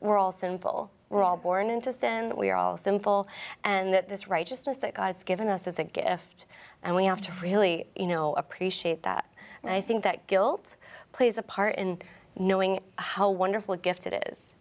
we're 0.01 0.17
all 0.17 0.31
sinful. 0.31 0.91
We're 1.09 1.23
all 1.23 1.37
born 1.37 1.69
into 1.69 1.93
sin. 1.93 2.33
We 2.35 2.49
are 2.49 2.57
all 2.57 2.77
sinful, 2.77 3.27
and 3.63 3.93
that 3.93 4.09
this 4.09 4.27
righteousness 4.27 4.77
that 4.79 4.93
God's 4.93 5.23
given 5.23 5.47
us 5.47 5.67
is 5.67 5.79
a 5.79 5.83
gift, 5.83 6.47
and 6.83 6.95
we 6.95 7.05
have 7.05 7.21
to 7.21 7.31
really, 7.41 7.87
you 7.95 8.07
know, 8.07 8.33
appreciate 8.33 9.03
that. 9.03 9.25
And 9.65 9.73
I 9.73 9.81
think 9.81 10.03
that 10.03 10.27
guilt 10.27 10.75
plays 11.11 11.37
a 11.37 11.41
part 11.43 11.75
in 11.75 11.99
knowing 12.37 12.79
how 12.97 13.31
wonderful 13.31 13.73
a 13.73 13.77
gift 13.77 14.05
it 14.05 14.27
is. 14.31 14.53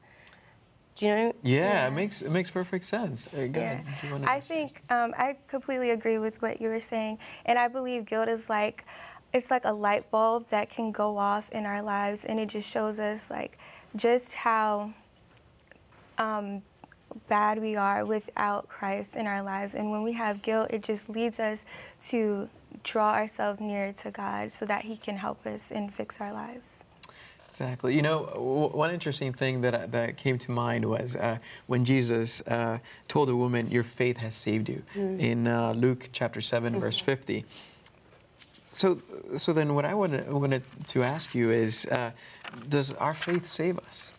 Do 0.96 1.06
you 1.06 1.14
know? 1.14 1.26
What 1.26 1.36
I 1.44 1.48
mean? 1.48 1.52
Yeah, 1.52 1.86
it 1.86 1.92
makes 1.92 2.22
it 2.22 2.30
makes 2.30 2.50
perfect 2.50 2.84
sense. 2.84 3.28
Uh, 3.28 3.46
go 3.46 3.60
Yeah. 3.60 3.72
ahead. 3.72 3.84
Do 4.00 4.06
you 4.06 4.12
wanna 4.12 4.26
I 4.26 4.40
think 4.40 4.82
um, 4.90 5.14
I 5.18 5.36
completely 5.48 5.90
agree 5.90 6.18
with 6.18 6.40
what 6.40 6.60
you 6.60 6.68
were 6.68 6.80
saying, 6.80 7.18
and 7.46 7.58
I 7.58 7.68
believe 7.68 8.06
guilt 8.06 8.28
is 8.28 8.48
like 8.48 8.84
it's 9.32 9.50
like 9.50 9.64
a 9.64 9.72
light 9.72 10.08
bulb 10.12 10.46
that 10.48 10.70
can 10.70 10.92
go 10.92 11.18
off 11.18 11.50
in 11.50 11.66
our 11.66 11.82
lives, 11.82 12.24
and 12.24 12.38
it 12.38 12.48
just 12.48 12.70
shows 12.70 13.00
us 13.00 13.30
like 13.30 13.58
just 13.96 14.34
how 14.34 14.92
um, 16.18 16.62
bad 17.28 17.60
we 17.60 17.76
are 17.76 18.04
without 18.04 18.68
Christ 18.68 19.16
in 19.16 19.26
our 19.26 19.42
lives. 19.42 19.74
And 19.74 19.90
when 19.90 20.02
we 20.02 20.12
have 20.12 20.42
guilt, 20.42 20.68
it 20.70 20.82
just 20.82 21.08
leads 21.08 21.40
us 21.40 21.64
to 22.08 22.48
draw 22.82 23.12
ourselves 23.14 23.60
nearer 23.60 23.92
to 23.92 24.10
God 24.10 24.52
so 24.52 24.66
that 24.66 24.84
He 24.84 24.96
can 24.96 25.16
help 25.16 25.46
us 25.46 25.70
and 25.70 25.92
fix 25.92 26.20
our 26.20 26.32
lives. 26.32 26.84
Exactly. 27.50 27.94
You 27.94 28.02
know, 28.02 28.26
w- 28.32 28.68
one 28.68 28.90
interesting 28.90 29.32
thing 29.32 29.60
that, 29.60 29.92
that 29.92 30.16
came 30.16 30.38
to 30.38 30.50
mind 30.50 30.84
was 30.84 31.14
uh, 31.14 31.38
when 31.68 31.84
Jesus 31.84 32.40
uh, 32.48 32.78
told 33.06 33.28
a 33.30 33.36
woman, 33.36 33.70
Your 33.70 33.84
faith 33.84 34.16
has 34.16 34.34
saved 34.34 34.68
you, 34.68 34.82
in 34.96 35.46
uh, 35.46 35.72
Luke 35.72 36.08
chapter 36.12 36.40
7, 36.40 36.80
verse 36.80 36.98
50. 36.98 37.44
So, 38.72 39.00
so 39.36 39.52
then 39.52 39.76
what 39.76 39.84
I 39.84 39.94
wanted, 39.94 40.30
wanted 40.32 40.64
to 40.88 41.04
ask 41.04 41.32
you 41.32 41.52
is 41.52 41.86
uh, 41.86 42.10
Does 42.68 42.92
our 42.94 43.14
faith 43.14 43.46
save 43.46 43.78
us? 43.78 44.10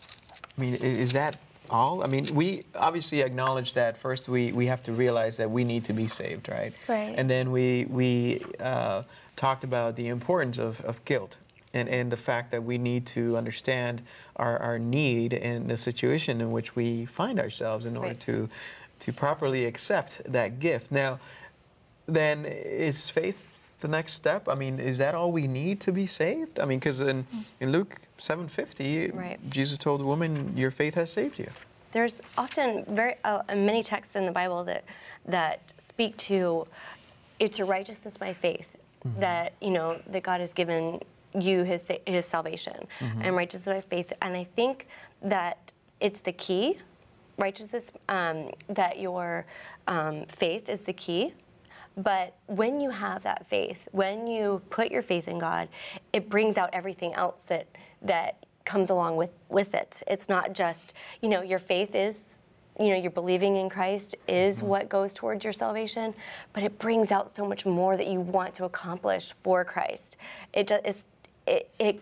I 0.58 0.62
mean, 0.62 0.75
is 0.75 1.12
that 1.12 1.36
all? 1.69 2.03
I 2.03 2.07
mean, 2.07 2.34
we 2.34 2.65
obviously 2.75 3.22
acknowledge 3.22 3.74
that 3.74 3.98
first 3.98 4.27
we, 4.27 4.51
we 4.51 4.65
have 4.67 4.84
to 4.84 4.93
realize 4.93 5.38
that 5.38 5.50
we 5.50 5.63
need 5.63 5.86
to 5.86 5.93
be 5.93 6.07
saved, 6.07 6.50
right? 6.50 6.74
Right. 6.88 7.13
And 7.17 7.29
then 7.29 7.51
we, 7.51 7.86
we 7.89 8.43
uh, 8.60 9.03
talked 9.36 9.63
about 9.63 9.95
the 9.95 10.07
importance 10.07 10.57
of, 10.57 10.81
of 10.81 11.03
guilt 11.05 11.38
and, 11.74 11.89
and 11.89 12.12
the 12.12 12.17
fact 12.17 12.51
that 12.51 12.63
we 12.63 12.77
need 12.77 13.05
to 13.07 13.38
understand 13.38 14.01
our, 14.38 14.57
our 14.60 14.79
need 14.79 15.34
and 15.34 15.69
the 15.69 15.77
situation 15.77 16.41
in 16.41 16.51
which 16.51 16.75
we 16.75 17.05
find 17.05 17.39
ourselves 17.39 17.86
in 17.86 17.95
order 17.98 18.10
Right. 18.10 18.19
to 18.22 18.50
to 18.98 19.12
properly 19.12 19.65
accept 19.65 20.22
that 20.31 20.60
gift. 20.60 20.89
Now, 20.89 21.19
then 22.07 22.45
is 22.45 23.10
faith 23.10 23.55
the 23.86 23.92
next 23.92 24.13
step? 24.13 24.50
I 24.50 24.56
mean, 24.56 24.80
is 24.80 24.98
that 24.98 25.13
all 25.13 25.32
we 25.32 25.48
need 25.48 25.80
to 25.82 25.92
be 25.92 26.08
saved? 26.08 26.60
I 26.60 26.65
mean, 26.65 26.80
because 26.80 27.01
in, 27.01 27.27
in 27.60 27.72
Luke 27.72 28.01
7:50, 28.18 29.13
Right. 29.13 29.39
Jesus 29.50 29.77
told 29.77 30.01
the 30.01 30.08
woman, 30.08 30.58
"Your 30.58 30.72
faith 30.72 30.96
has 30.96 31.12
saved 31.12 31.38
you." 31.38 31.50
There's 31.92 32.20
often 32.38 32.84
very 32.89 33.15
uh, 33.24 33.44
many 33.50 33.84
texts 33.84 34.15
in 34.15 34.25
the 34.25 34.32
Bible 34.32 34.63
that 34.65 34.84
that 35.25 35.60
speak 35.77 36.18
to 36.30 36.68
it's 37.39 37.60
a 37.60 37.65
righteousness 37.65 38.18
by 38.18 38.34
faith 38.34 38.70
that 39.20 39.54
you 39.62 39.70
know 39.70 40.00
that 40.08 40.24
God 40.24 40.39
has 40.39 40.51
given 40.54 41.00
you 41.39 41.63
His 41.63 41.88
His 42.08 42.25
salvation 42.25 42.88
and 43.22 43.36
righteousness 43.36 43.74
by 43.75 43.82
faith, 43.96 44.12
and 44.24 44.36
I 44.36 44.46
think 44.56 44.88
that 45.22 45.58
it's 46.00 46.22
the 46.22 46.34
key. 46.34 46.80
Righteousness, 47.38 47.92
um, 48.08 48.50
that 48.70 48.98
your 49.00 49.46
um, 49.88 50.25
faith 50.27 50.70
is 50.70 50.84
the 50.86 50.94
key. 50.94 51.34
But 51.98 52.36
when 52.48 52.80
you 52.80 52.90
have 52.90 53.24
that 53.24 53.48
faith, 53.48 53.88
when 53.92 54.28
you 54.28 54.62
put 54.70 54.92
your 54.92 55.02
faith 55.02 55.28
in 55.28 55.40
God, 55.40 55.70
it 56.14 56.30
brings 56.30 56.58
out 56.58 56.70
everything 56.74 57.14
else 57.14 57.44
that 57.48 57.68
that 58.02 58.46
comes 58.66 58.90
along 58.90 59.16
with 59.16 59.30
with 59.50 59.74
it. 59.74 60.04
It's 60.08 60.28
not 60.28 60.54
just 60.54 60.94
you 61.22 61.30
know 61.30 61.42
your 61.42 61.60
faith 61.60 61.96
is 61.96 62.22
you 62.80 62.90
know 62.90 62.96
you're 62.96 63.12
believing 63.12 63.56
in 63.56 63.70
Christ 63.70 64.16
is 64.28 64.58
mm-hmm. 64.58 64.68
what 64.68 64.90
goes 64.90 65.14
towards 65.14 65.44
your 65.44 65.54
salvation, 65.54 66.14
but 66.54 66.64
it 66.64 66.78
brings 66.80 67.12
out 67.12 67.32
so 67.34 67.46
much 67.46 67.66
more 67.66 67.96
that 67.96 68.08
you 68.08 68.20
want 68.20 68.54
to 68.56 68.66
accomplish 68.66 69.34
for 69.44 69.64
Christ. 69.64 70.18
It 70.54 70.68
does. 70.68 71.06
It, 71.48 71.70
it 71.80 72.02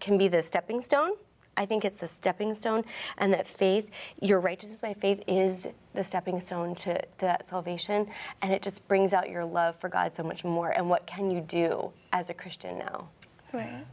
can 0.00 0.16
be 0.16 0.28
the 0.28 0.42
stepping 0.42 0.80
stone. 0.80 1.12
I 1.58 1.66
think 1.66 1.84
it's 1.84 1.98
the 1.98 2.06
stepping 2.06 2.54
stone, 2.54 2.84
and 3.18 3.32
that 3.34 3.46
faith, 3.46 3.90
your 4.22 4.38
righteousness 4.38 4.80
by 4.80 4.94
faith, 4.94 5.22
is 5.26 5.66
the 5.92 6.04
stepping 6.04 6.38
stone 6.40 6.74
to, 6.76 6.94
to 6.94 7.08
that 7.18 7.46
salvation, 7.48 8.06
and 8.40 8.52
it 8.52 8.62
just 8.62 8.86
brings 8.86 9.12
out 9.12 9.28
your 9.28 9.44
love 9.44 9.74
for 9.76 9.88
God 9.88 10.14
so 10.14 10.22
much 10.22 10.44
more. 10.44 10.70
And 10.70 10.88
what 10.88 11.04
can 11.06 11.30
you 11.30 11.40
do 11.40 11.90
as 12.12 12.30
a 12.30 12.34
Christian 12.34 12.78
now? 12.78 13.08
Right. 13.52 13.84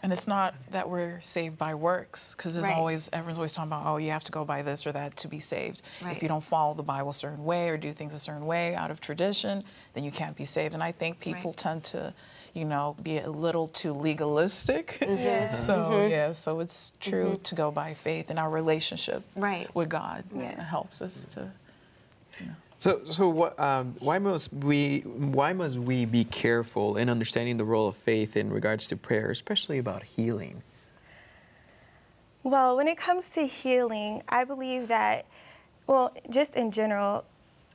And 0.00 0.12
it's 0.12 0.28
not 0.28 0.54
that 0.70 0.88
we're 0.88 1.20
saved 1.20 1.58
by 1.58 1.74
works, 1.74 2.36
because 2.36 2.54
there's 2.54 2.68
Right. 2.68 2.76
always 2.76 3.10
everyone's 3.12 3.38
always 3.38 3.50
talking 3.52 3.72
about, 3.72 3.84
oh, 3.84 3.96
you 3.96 4.12
have 4.12 4.22
to 4.22 4.30
go 4.32 4.44
by 4.44 4.62
this 4.62 4.86
or 4.86 4.92
that 4.92 5.16
to 5.16 5.26
be 5.26 5.40
saved. 5.40 5.82
Right. 6.00 6.14
If 6.16 6.22
you 6.22 6.28
don't 6.28 6.44
follow 6.44 6.72
the 6.72 6.84
Bible 6.84 7.10
a 7.10 7.14
certain 7.14 7.44
way 7.44 7.68
or 7.68 7.76
do 7.76 7.92
things 7.92 8.14
a 8.14 8.18
certain 8.20 8.46
way 8.46 8.76
out 8.76 8.92
of 8.92 9.00
tradition, 9.00 9.64
then 9.94 10.04
you 10.04 10.12
can't 10.12 10.36
be 10.36 10.44
saved. 10.44 10.74
And 10.74 10.84
I 10.84 10.92
think 10.92 11.18
people 11.18 11.50
Right. 11.50 11.56
tend 11.58 11.82
to, 11.84 12.14
you 12.58 12.64
know, 12.64 12.96
be 13.02 13.18
a 13.18 13.30
little 13.30 13.68
too 13.68 13.92
legalistic. 13.92 14.98
Yeah. 15.00 15.48
Mm-hmm. 15.48 15.54
So 15.66 15.76
mm-hmm. 15.76 16.10
yeah, 16.10 16.32
so 16.32 16.60
it's 16.60 16.92
true 17.00 17.32
mm-hmm. 17.32 17.42
to 17.42 17.54
go 17.54 17.70
by 17.70 17.94
faith 17.94 18.30
and 18.30 18.38
our 18.38 18.50
relationship 18.50 19.22
Right. 19.36 19.72
with 19.74 19.88
God 19.88 20.24
Yeah. 20.34 20.62
helps 20.64 21.00
us 21.02 21.24
to. 21.32 21.50
So, 22.80 23.00
so 23.04 23.28
what, 23.28 23.58
um, 23.58 23.96
why 23.98 24.20
must 24.20 24.52
we 24.52 25.00
why 25.00 25.52
must 25.52 25.76
we 25.76 26.04
be 26.04 26.22
careful 26.24 26.96
in 26.96 27.10
understanding 27.10 27.56
the 27.56 27.64
role 27.64 27.88
of 27.88 27.96
faith 27.96 28.36
in 28.36 28.52
regards 28.52 28.86
to 28.88 28.96
prayer, 28.96 29.30
especially 29.30 29.78
about 29.78 30.04
healing? 30.04 30.62
Well, 32.44 32.76
when 32.76 32.86
it 32.86 32.96
comes 32.96 33.28
to 33.30 33.46
healing, 33.46 34.22
I 34.28 34.44
believe 34.44 34.86
that, 34.88 35.26
well, 35.88 36.14
just 36.30 36.54
in 36.54 36.70
general, 36.70 37.24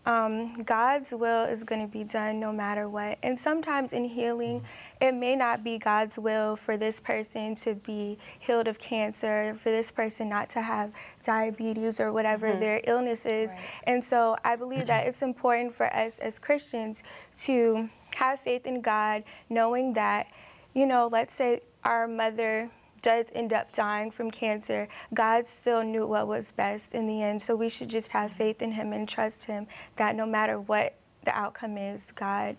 um, 0.06 0.48
God's 0.64 1.12
will 1.12 1.46
is 1.46 1.64
going 1.64 1.82
to 1.82 1.92
be 1.92 2.04
done 2.04 2.40
no 2.40 2.52
matter 2.52 2.90
what. 2.90 3.18
And 3.24 3.40
sometimes 3.40 3.94
in 3.94 4.04
healing, 4.06 4.64
it 5.00 5.14
may 5.14 5.36
not 5.36 5.64
be 5.64 5.78
God's 5.78 6.20
will 6.20 6.56
for 6.56 6.76
this 6.76 7.00
person 7.00 7.56
to 7.56 7.76
be 7.76 8.18
healed 8.40 8.68
of 8.68 8.80
cancer, 8.80 9.56
for 9.58 9.70
this 9.70 9.92
person 9.92 10.28
not 10.28 10.50
to 10.52 10.62
have 10.62 10.92
diabetes 11.24 12.00
or 12.00 12.12
whatever 12.12 12.56
their 12.56 12.82
illness 12.86 13.26
is. 13.26 13.54
And 13.84 14.04
so 14.04 14.36
I 14.44 14.56
believe 14.56 14.88
that 14.88 15.08
it's 15.08 15.22
important 15.22 15.74
for 15.74 15.94
us 15.96 16.20
as 16.20 16.38
Christians 16.38 17.04
to 17.38 17.90
have 18.16 18.40
faith 18.40 18.66
in 18.66 18.82
God, 18.82 19.24
knowing 19.50 19.94
that, 19.94 20.28
you 20.74 20.86
know, 20.86 21.08
let's 21.12 21.34
say 21.34 21.62
our 21.84 22.08
mother 22.08 22.70
does 23.04 23.28
end 23.36 23.54
up 23.54 23.72
dying 23.74 24.10
from 24.10 24.32
cancer, 24.32 24.88
God 25.14 25.46
still 25.46 25.84
knew 25.84 26.08
what 26.08 26.28
was 26.28 26.52
best 26.52 26.96
in 26.96 27.06
the 27.06 27.22
end. 27.22 27.42
So 27.42 27.56
we 27.56 27.70
should 27.70 27.90
just 27.90 28.12
have 28.12 28.32
faith 28.32 28.64
in 28.64 28.72
Him 28.72 28.94
and 28.94 29.08
trust 29.08 29.46
Him 29.46 29.68
that 29.98 30.16
no 30.16 30.26
matter 30.26 30.60
what 30.60 30.96
the 31.24 31.38
outcome 31.38 31.78
is, 31.78 32.12
God, 32.12 32.58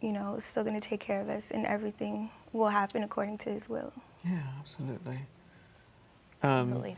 you 0.00 0.12
know, 0.12 0.36
is 0.36 0.44
still 0.44 0.64
going 0.64 0.80
to 0.80 0.88
take 0.88 1.00
care 1.00 1.20
of 1.20 1.28
us 1.28 1.50
and 1.50 1.66
everything 1.66 2.30
will 2.52 2.68
happen 2.68 3.02
according 3.02 3.36
to 3.38 3.50
His 3.50 3.68
will. 3.68 3.92
Yeah, 4.24 4.40
absolutely. 4.58 5.18
Um, 6.42 6.50
Absolutely. 6.60 6.96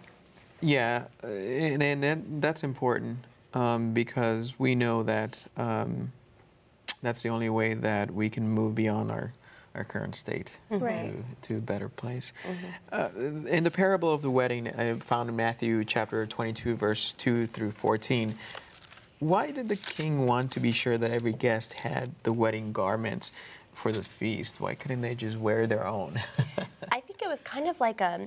Yeah, 0.61 1.05
uh, 1.23 1.27
and, 1.27 1.83
and 1.83 2.03
that, 2.03 2.41
that's 2.41 2.65
important 2.65 3.19
um, 3.55 3.93
because 3.93 4.59
we 4.59 4.75
know 4.75 5.03
that 5.03 5.45
um, 5.57 6.13
that's 7.03 7.23
the 7.23 7.29
only 7.29 7.51
way 7.51 7.75
that 7.75 8.11
we 8.11 8.29
can 8.29 8.49
move 8.49 8.75
beyond 8.75 9.11
our, 9.11 9.33
our 9.77 9.85
current 9.85 10.17
state 10.17 10.59
mm-hmm. 10.71 10.85
Right. 10.85 11.15
to, 11.43 11.49
to 11.49 11.59
a 11.59 11.61
better 11.61 11.89
place. 11.89 12.33
Mm-hmm. 12.45 13.47
Uh, 13.47 13.49
in 13.49 13.65
the 13.65 13.71
parable 13.71 14.13
of 14.13 14.23
the 14.23 14.31
wedding, 14.31 14.69
I 14.69 14.95
found 14.95 15.29
in 15.29 15.37
Matthew 15.37 15.85
chapter 15.85 16.27
22, 16.27 16.77
verse 16.77 17.13
2 17.13 17.47
through 17.47 17.73
14, 17.73 18.35
why 19.19 19.51
did 19.51 19.69
the 19.69 19.77
king 19.77 20.27
want 20.27 20.51
to 20.53 20.61
be 20.61 20.73
sure 20.73 20.99
that 20.99 21.11
every 21.11 21.33
guest 21.33 21.73
had 21.73 22.13
the 22.23 22.33
wedding 22.33 22.73
garments 22.73 23.33
for 23.73 23.93
the 23.93 24.03
feast? 24.03 24.61
Why 24.61 24.75
couldn't 24.75 25.01
they 25.01 25.15
just 25.15 25.39
wear 25.39 25.67
their 25.67 25.87
own? 25.87 26.21
I 26.91 27.01
think 27.01 27.23
it 27.23 27.29
was 27.29 27.41
kind 27.43 27.69
of 27.69 27.79
like 27.81 28.01
a, 28.01 28.27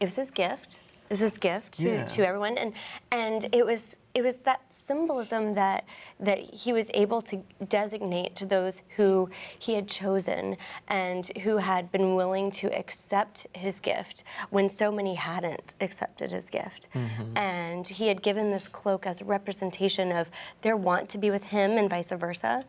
it 0.00 0.04
was 0.04 0.16
his 0.16 0.30
gift. 0.30 0.78
It 1.08 1.12
was 1.12 1.20
his 1.20 1.38
gift 1.38 1.74
to, 1.78 1.88
Yeah. 1.88 2.04
to 2.04 2.26
everyone, 2.26 2.58
and 2.58 2.74
and 3.10 3.48
it 3.54 3.64
was 3.64 3.96
it 4.14 4.20
was 4.20 4.36
that 4.38 4.60
symbolism 4.68 5.54
that 5.54 5.84
that 6.20 6.38
he 6.38 6.74
was 6.74 6.90
able 6.92 7.22
to 7.22 7.42
designate 7.66 8.36
to 8.36 8.44
those 8.44 8.82
who 8.96 9.30
he 9.58 9.72
had 9.72 9.88
chosen 9.88 10.58
and 10.88 11.26
who 11.44 11.56
had 11.56 11.90
been 11.90 12.14
willing 12.14 12.50
to 12.50 12.66
accept 12.78 13.46
his 13.54 13.80
gift 13.80 14.24
when 14.50 14.68
so 14.68 14.92
many 14.92 15.14
hadn't 15.14 15.76
accepted 15.80 16.30
his 16.30 16.50
gift, 16.50 16.88
mm-hmm. 16.94 17.36
and 17.38 17.88
he 17.88 18.08
had 18.08 18.20
given 18.20 18.50
this 18.50 18.68
cloak 18.68 19.06
as 19.06 19.22
a 19.22 19.24
representation 19.24 20.12
of 20.12 20.30
their 20.60 20.76
want 20.76 21.08
to 21.08 21.16
be 21.16 21.30
with 21.30 21.44
him 21.44 21.78
and 21.78 21.88
vice 21.88 22.10
versa. 22.10 22.60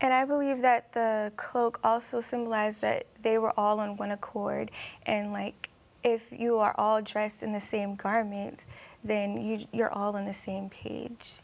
And 0.00 0.12
I 0.12 0.24
believe 0.24 0.60
that 0.60 0.92
the 0.92 1.32
cloak 1.36 1.78
also 1.82 2.20
symbolized 2.20 2.82
that 2.82 3.06
they 3.22 3.38
were 3.38 3.58
all 3.58 3.80
on 3.80 3.96
one 3.96 4.10
accord. 4.10 4.70
And 5.06 5.32
like, 5.32 5.70
if 6.06 6.32
you 6.32 6.58
are 6.58 6.74
all 6.78 7.02
dressed 7.02 7.42
in 7.42 7.50
the 7.50 7.60
same 7.60 7.96
garments, 7.96 8.66
then 9.02 9.44
you, 9.44 9.66
you're 9.72 9.92
all 9.92 10.14
on 10.16 10.24
the 10.24 10.32
same 10.32 10.70
page, 10.70 11.34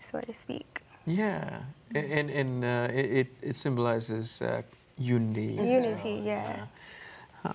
so 0.00 0.20
to 0.20 0.32
speak. 0.32 0.82
Yeah, 1.06 1.60
a- 1.94 1.98
and 1.98 2.28
and 2.30 2.64
uh, 2.64 2.88
it 2.92 3.06
it- 3.20 3.36
it 3.42 3.56
symbolizes 3.56 4.42
uh, 4.42 4.62
unity. 4.98 5.54
Unity, 5.54 6.14
well, 6.16 6.24
yeah. 6.24 6.66
Huh. 7.42 7.52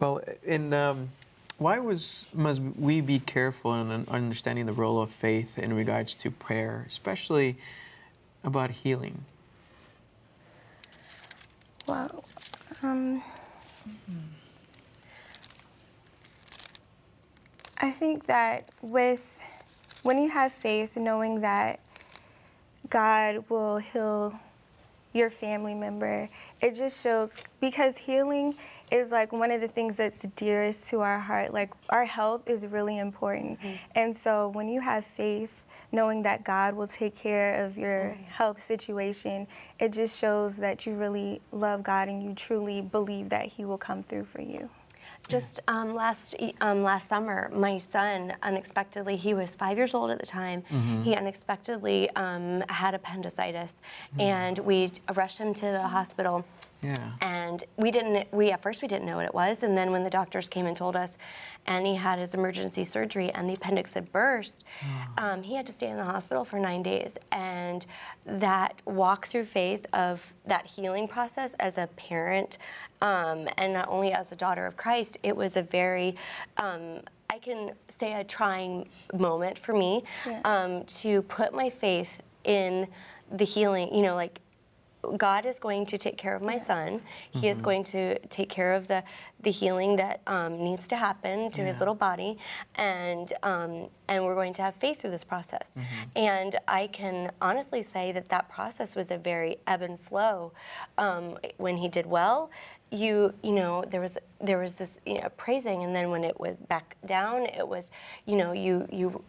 Well, 0.00 0.20
and 0.46 0.74
um, 0.74 1.08
why 1.58 1.78
was 1.78 2.26
must 2.32 2.60
we 2.60 3.00
be 3.02 3.18
careful 3.20 3.74
in 3.74 4.06
understanding 4.08 4.66
the 4.66 4.72
role 4.72 5.00
of 5.00 5.10
faith 5.10 5.58
in 5.58 5.72
regards 5.74 6.14
to 6.16 6.30
prayer, 6.30 6.84
especially 6.88 7.56
about 8.42 8.70
healing? 8.70 9.24
Well, 11.86 12.24
um, 12.82 13.22
I 17.78 17.90
think 17.90 18.26
that 18.26 18.70
with 18.82 19.42
when 20.02 20.18
you 20.18 20.30
have 20.30 20.52
faith, 20.52 20.96
knowing 20.96 21.40
that 21.40 21.80
God 22.88 23.44
will 23.48 23.78
heal 23.78 24.38
your 25.12 25.30
family 25.30 25.74
member, 25.74 26.28
it 26.60 26.74
just 26.74 27.02
shows 27.02 27.36
because 27.60 27.96
healing 27.96 28.54
is 28.90 29.10
like 29.10 29.32
one 29.32 29.50
of 29.50 29.60
the 29.60 29.68
things 29.68 29.96
that's 29.96 30.22
dearest 30.36 30.88
to 30.88 31.00
our 31.00 31.18
heart. 31.18 31.52
Like 31.52 31.72
our 31.90 32.04
health 32.04 32.48
is 32.48 32.66
really 32.66 32.98
important. 32.98 33.58
Mm-hmm. 33.60 33.74
And 33.94 34.16
so 34.16 34.48
when 34.48 34.68
you 34.68 34.80
have 34.80 35.04
faith, 35.04 35.66
knowing 35.90 36.22
that 36.22 36.44
God 36.44 36.74
will 36.74 36.86
take 36.86 37.16
care 37.16 37.64
of 37.64 37.76
your 37.76 38.16
oh, 38.16 38.24
health 38.28 38.60
situation, 38.60 39.46
it 39.80 39.92
just 39.92 40.18
shows 40.18 40.56
that 40.58 40.86
you 40.86 40.94
really 40.94 41.40
love 41.50 41.82
God 41.82 42.08
and 42.08 42.22
you 42.22 42.34
truly 42.34 42.80
believe 42.80 43.28
that 43.30 43.46
He 43.46 43.64
will 43.64 43.78
come 43.78 44.02
through 44.02 44.24
for 44.24 44.40
you. 44.40 44.70
Just 45.28 45.60
um, 45.66 45.94
last 45.94 46.36
um, 46.60 46.82
last 46.84 47.08
summer, 47.08 47.50
my 47.52 47.78
son 47.78 48.32
unexpectedly, 48.42 49.16
he 49.16 49.34
was 49.34 49.54
five 49.56 49.76
years 49.76 49.92
old 49.92 50.10
at 50.10 50.20
the 50.20 50.26
time. 50.26 50.62
He 51.02 51.14
unexpectedly 51.14 52.08
um, 52.10 52.62
had 52.68 52.94
appendicitis, 52.94 53.74
and 54.18 54.58
we 54.60 54.92
rushed 55.14 55.38
him 55.38 55.52
to 55.54 55.66
the 55.66 55.82
hospital. 55.82 56.44
Yeah. 56.82 57.12
And 57.20 57.64
we 57.76 57.90
didn't, 57.90 58.32
we 58.32 58.50
at 58.52 58.62
first 58.62 58.82
we 58.82 58.88
didn't 58.88 59.06
know 59.06 59.16
what 59.16 59.24
it 59.24 59.34
was. 59.34 59.62
And 59.62 59.76
then 59.76 59.90
when 59.90 60.04
the 60.04 60.10
doctors 60.10 60.48
came 60.48 60.66
and 60.66 60.76
told 60.76 60.94
us, 60.96 61.16
and 61.66 61.86
he 61.86 61.94
had 61.94 62.18
his 62.18 62.34
emergency 62.34 62.84
surgery 62.84 63.30
and 63.32 63.48
the 63.48 63.54
appendix 63.54 63.94
had 63.94 64.12
burst, 64.12 64.62
um, 65.18 65.42
he 65.42 65.54
had 65.54 65.66
to 65.66 65.72
stay 65.72 65.88
in 65.88 65.96
the 65.96 66.04
hospital 66.04 66.44
for 66.44 66.58
nine 66.58 66.82
days. 66.82 67.16
And 67.32 67.84
that 68.24 68.74
walk 68.84 69.26
through 69.26 69.46
faith 69.46 69.84
of 69.92 70.20
that 70.46 70.66
healing 70.66 71.08
process 71.08 71.54
as 71.54 71.76
a 71.78 71.88
parent, 71.96 72.58
um, 73.02 73.48
and 73.58 73.72
not 73.72 73.88
only 73.88 74.12
as 74.12 74.30
a 74.30 74.36
daughter 74.36 74.66
of 74.66 74.76
Christ, 74.76 75.18
it 75.22 75.36
was 75.36 75.56
a 75.56 75.62
very, 75.62 76.14
um, 76.58 77.00
I 77.30 77.38
can 77.38 77.72
say 77.88 78.12
a 78.20 78.24
trying 78.24 78.88
moment 79.12 79.58
for 79.58 79.72
me 79.74 80.04
Yeah. 80.26 80.40
um, 80.44 80.84
to 80.84 81.22
put 81.22 81.52
my 81.52 81.68
faith 81.70 82.10
in 82.44 82.86
the 83.32 83.44
healing, 83.44 83.92
you 83.92 84.02
know, 84.02 84.14
like 84.14 84.40
God 85.16 85.46
is 85.46 85.58
going 85.58 85.86
to 85.86 85.98
take 85.98 86.16
care 86.16 86.34
of 86.34 86.42
my 86.42 86.58
son. 86.58 87.00
He 87.30 87.48
is 87.48 87.60
going 87.60 87.84
to 87.84 88.18
take 88.28 88.48
care 88.48 88.72
of 88.72 88.86
the 88.88 89.02
the 89.42 89.50
healing 89.50 89.96
that 89.96 90.20
um, 90.26 90.62
needs 90.62 90.88
to 90.88 90.96
happen 90.96 91.50
to 91.52 91.62
his 91.62 91.78
little 91.78 91.94
body, 91.94 92.38
and 92.76 93.32
um, 93.42 93.88
and 94.08 94.24
we're 94.24 94.34
going 94.34 94.52
to 94.54 94.62
have 94.62 94.74
faith 94.74 95.00
through 95.00 95.10
this 95.10 95.24
process. 95.24 95.68
And 96.16 96.58
I 96.66 96.88
can 96.88 97.30
honestly 97.40 97.82
say 97.82 98.12
that 98.12 98.28
that 98.30 98.48
process 98.48 98.96
was 98.96 99.10
a 99.10 99.18
very 99.18 99.58
ebb 99.66 99.82
and 99.82 100.00
flow. 100.00 100.52
Um, 100.98 101.38
when 101.58 101.76
he 101.76 101.88
did 101.88 102.06
well, 102.06 102.50
you 102.90 103.34
you 103.42 103.52
know 103.52 103.84
there 103.88 104.00
was 104.00 104.16
there 104.40 104.58
was 104.58 104.76
this 104.76 104.98
you 105.06 105.20
know, 105.20 105.28
praising, 105.36 105.84
and 105.84 105.94
then 105.94 106.10
when 106.10 106.24
it 106.24 106.38
was 106.38 106.56
back 106.68 106.96
down, 107.06 107.46
it 107.46 107.66
was 107.66 107.90
you 108.26 108.36
know 108.36 108.52
you 108.52 108.86
you 108.90 109.22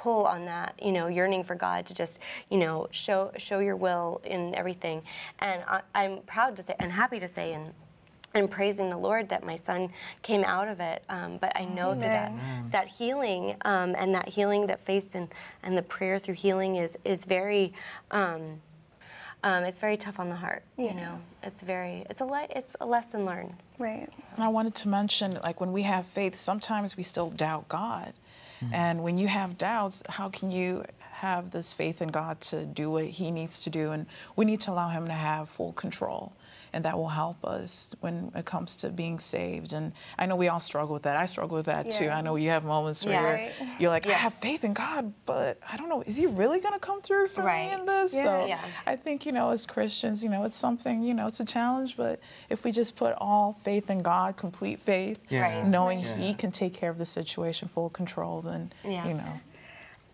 pull 0.00 0.24
on 0.24 0.46
that, 0.46 0.74
you 0.82 0.92
know, 0.92 1.08
yearning 1.08 1.44
for 1.44 1.54
God 1.54 1.84
to 1.86 1.92
just, 1.92 2.18
you 2.48 2.56
know, 2.56 2.88
show 2.90 3.30
show 3.36 3.58
your 3.58 3.76
will 3.76 4.20
in 4.24 4.54
everything. 4.54 5.02
And 5.40 5.62
I, 5.68 5.82
I'm 5.94 6.22
proud 6.22 6.56
to 6.56 6.62
say 6.62 6.74
and 6.78 6.90
happy 6.90 7.20
to 7.20 7.28
say 7.28 7.52
and 7.52 7.74
and 8.32 8.50
praising 8.50 8.88
the 8.88 8.96
Lord 8.96 9.28
that 9.28 9.44
my 9.44 9.56
son 9.56 9.90
came 10.22 10.44
out 10.44 10.68
of 10.68 10.78
it. 10.80 11.02
Um, 11.08 11.36
but 11.38 11.52
I 11.54 11.64
know 11.64 11.94
that 11.94 12.12
that, 12.12 12.32
that 12.70 12.86
healing 12.88 13.56
um, 13.64 13.94
and 13.98 14.14
that 14.14 14.28
healing, 14.28 14.66
that 14.68 14.80
faith 14.84 15.08
and, 15.14 15.28
and 15.64 15.76
the 15.76 15.82
prayer 15.82 16.18
through 16.18 16.34
healing 16.34 16.76
is 16.76 16.96
is 17.04 17.24
very. 17.24 17.72
Um, 18.10 18.60
um, 19.42 19.64
it's 19.64 19.78
very 19.78 19.96
tough 19.96 20.20
on 20.20 20.28
the 20.28 20.36
heart, 20.36 20.62
you 20.76 20.92
know. 20.92 21.18
It's 21.42 21.62
very, 21.62 22.04
it's 22.10 22.20
a, 22.20 22.26
le- 22.26 22.46
it's 22.50 22.76
a 22.78 22.84
lesson 22.84 23.24
learned. 23.24 23.54
Right. 23.78 24.06
And 24.34 24.44
I 24.44 24.48
wanted 24.48 24.74
to 24.74 24.88
mention, 24.88 25.38
like, 25.42 25.62
when 25.62 25.72
we 25.72 25.80
have 25.84 26.06
faith, 26.06 26.34
sometimes 26.34 26.94
we 26.94 27.02
still 27.02 27.30
doubt 27.30 27.66
God. 27.66 28.12
And 28.72 29.02
when 29.02 29.18
you 29.18 29.28
have 29.28 29.58
doubts, 29.58 30.02
how 30.08 30.28
can 30.28 30.50
you 30.50 30.84
have 31.20 31.50
this 31.50 31.72
faith 31.74 32.00
in 32.00 32.08
God 32.08 32.40
to 32.40 32.64
do 32.64 32.90
what 32.90 33.04
He 33.04 33.30
needs 33.30 33.62
to 33.64 33.70
do? 33.70 33.92
And 33.92 34.06
we 34.36 34.44
need 34.46 34.60
to 34.62 34.70
allow 34.70 34.88
Him 34.88 35.06
to 35.06 35.12
have 35.12 35.48
full 35.50 35.72
control. 35.74 36.32
And 36.72 36.84
that 36.84 36.96
will 36.96 37.08
help 37.08 37.44
us 37.44 37.92
when 37.98 38.30
it 38.36 38.44
comes 38.44 38.76
to 38.76 38.90
being 38.90 39.18
saved. 39.18 39.72
And 39.72 39.92
I 40.16 40.26
know 40.26 40.36
we 40.36 40.46
all 40.46 40.60
struggle 40.60 40.94
with 40.94 41.02
that. 41.02 41.16
I 41.16 41.26
struggle 41.26 41.56
with 41.56 41.66
that 41.66 41.90
too. 41.90 42.08
I 42.08 42.20
know 42.20 42.36
you 42.36 42.50
have 42.50 42.64
moments 42.64 43.04
where 43.04 43.14
Yeah. 43.14 43.20
you're, 43.22 43.36
Right. 43.36 43.80
you're 43.80 43.90
like, 43.90 44.06
I 44.06 44.12
have 44.12 44.34
faith 44.34 44.62
in 44.62 44.72
God, 44.72 45.12
but 45.26 45.58
I 45.70 45.76
don't 45.76 45.88
know, 45.88 46.02
is 46.02 46.14
He 46.14 46.26
really 46.26 46.60
going 46.60 46.74
to 46.74 46.78
come 46.78 47.00
through 47.02 47.26
for 47.26 47.42
me 47.42 47.72
in 47.72 47.86
this? 47.86 48.14
Yeah. 48.14 48.22
So 48.24 48.46
Yeah. 48.46 48.60
I 48.86 48.94
think, 48.94 49.26
you 49.26 49.32
know, 49.32 49.50
as 49.50 49.66
Christians, 49.66 50.22
you 50.22 50.30
know, 50.30 50.44
it's 50.44 50.56
something, 50.56 51.02
you 51.02 51.12
know, 51.12 51.26
it's 51.26 51.40
a 51.40 51.44
challenge, 51.44 51.96
but 51.96 52.20
if 52.50 52.62
we 52.64 52.70
just 52.70 52.94
put 52.94 53.14
all 53.18 53.52
faith 53.64 53.90
in 53.90 53.98
God, 54.00 54.36
complete 54.36 54.78
faith, 54.78 55.18
Yeah. 55.28 55.40
Right. 55.40 55.66
knowing 55.66 55.98
Yeah. 56.00 56.16
He 56.18 56.34
can 56.34 56.52
take 56.52 56.72
care 56.72 56.88
of 56.90 56.98
the 56.98 57.06
situation, 57.06 57.66
full 57.68 57.90
control, 57.90 58.42
then, 58.42 58.72
Yeah. 58.84 59.08
you 59.08 59.14
know. 59.14 59.32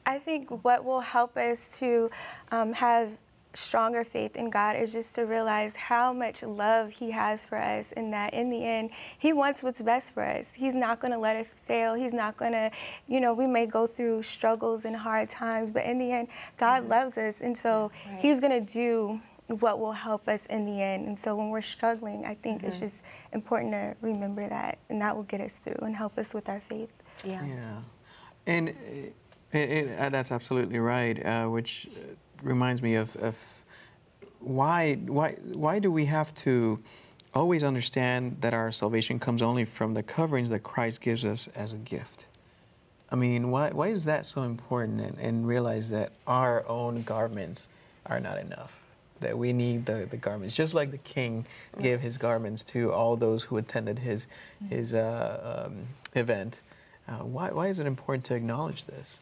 I 0.06 0.18
think 0.18 0.64
what 0.64 0.84
will 0.84 1.00
help 1.00 1.36
us 1.36 1.78
to 1.80 2.10
um, 2.52 2.72
have 2.72 3.18
stronger 3.54 4.04
faith 4.04 4.36
in 4.36 4.50
God 4.50 4.76
is 4.76 4.92
just 4.92 5.14
to 5.14 5.22
realize 5.22 5.74
how 5.74 6.12
much 6.12 6.42
love 6.42 6.90
He 6.90 7.10
has 7.10 7.46
for 7.46 7.56
us, 7.56 7.92
and 7.92 8.12
that 8.12 8.34
in 8.34 8.50
the 8.50 8.64
end, 8.64 8.90
He 9.18 9.32
wants 9.32 9.62
what's 9.62 9.82
best 9.82 10.14
for 10.14 10.22
us. 10.22 10.54
He's 10.54 10.74
not 10.74 11.00
going 11.00 11.12
to 11.12 11.18
let 11.18 11.36
us 11.36 11.60
fail. 11.60 11.94
He's 11.94 12.12
not 12.12 12.36
going 12.36 12.52
to, 12.52 12.70
you 13.08 13.18
know, 13.20 13.32
we 13.34 13.46
may 13.46 13.66
go 13.66 13.86
through 13.86 14.22
struggles 14.22 14.84
and 14.84 14.94
hard 14.94 15.28
times, 15.28 15.70
but 15.70 15.84
in 15.84 15.98
the 15.98 16.12
end, 16.12 16.28
God 16.56 16.86
loves 16.86 17.18
us, 17.18 17.40
and 17.40 17.56
so 17.56 17.90
Right. 18.06 18.20
He's 18.20 18.40
going 18.40 18.52
to 18.52 18.72
do 18.72 19.20
what 19.48 19.78
will 19.78 19.92
help 19.92 20.28
us 20.28 20.46
in 20.46 20.64
the 20.64 20.82
end. 20.82 21.06
And 21.06 21.16
so 21.18 21.36
when 21.36 21.50
we're 21.50 21.60
struggling, 21.60 22.26
I 22.26 22.34
think 22.34 22.64
it's 22.64 22.80
just 22.80 23.04
important 23.32 23.72
to 23.72 23.94
remember 24.00 24.48
that, 24.48 24.78
and 24.90 25.00
that 25.00 25.16
will 25.16 25.22
get 25.24 25.40
us 25.40 25.52
through 25.52 25.78
and 25.82 25.94
help 25.96 26.18
us 26.18 26.34
with 26.34 26.48
our 26.48 26.60
faith. 26.60 26.92
Yeah. 27.24 27.44
Yeah, 27.44 27.76
and 28.46 28.70
uh, 28.70 28.72
it, 29.56 29.70
it, 29.70 29.98
uh, 29.98 30.08
that's 30.10 30.30
absolutely 30.32 30.78
right. 30.78 31.24
Uh, 31.24 31.46
which 31.46 31.88
uh, 31.96 32.14
reminds 32.42 32.82
me 32.82 32.94
of, 32.94 33.14
of 33.16 33.36
why 34.40 34.94
why 35.06 35.32
why 35.52 35.78
do 35.78 35.90
we 35.90 36.04
have 36.04 36.34
to 36.34 36.78
always 37.34 37.62
understand 37.64 38.36
that 38.40 38.54
our 38.54 38.72
salvation 38.72 39.18
comes 39.18 39.42
only 39.42 39.64
from 39.64 39.94
the 39.94 40.02
coverings 40.02 40.48
that 40.50 40.60
Christ 40.60 41.00
gives 41.00 41.24
us 41.24 41.48
as 41.54 41.72
a 41.72 41.78
gift? 41.78 42.26
I 43.10 43.16
mean, 43.16 43.50
why 43.50 43.70
why 43.70 43.88
is 43.88 44.04
that 44.04 44.26
so 44.26 44.42
important? 44.42 45.00
And, 45.00 45.18
and 45.18 45.46
realize 45.46 45.90
that 45.90 46.12
our 46.26 46.66
own 46.68 47.02
garments 47.02 47.68
are 48.06 48.20
not 48.20 48.38
enough. 48.38 48.82
That 49.20 49.36
we 49.36 49.54
need 49.54 49.86
the, 49.86 50.06
the 50.10 50.18
garments, 50.18 50.54
just 50.54 50.74
like 50.74 50.90
the 50.90 50.98
king 50.98 51.46
gave 51.80 52.00
his 52.00 52.18
garments 52.18 52.62
to 52.64 52.92
all 52.92 53.16
those 53.16 53.42
who 53.42 53.56
attended 53.56 53.98
his 53.98 54.26
his 54.68 54.92
uh, 54.92 55.66
um, 55.66 55.86
event. 56.14 56.60
Uh, 57.08 57.18
why, 57.18 57.50
why 57.50 57.68
is 57.68 57.78
it 57.78 57.86
important 57.86 58.24
to 58.26 58.34
acknowledge 58.34 58.84
this? 58.84 59.20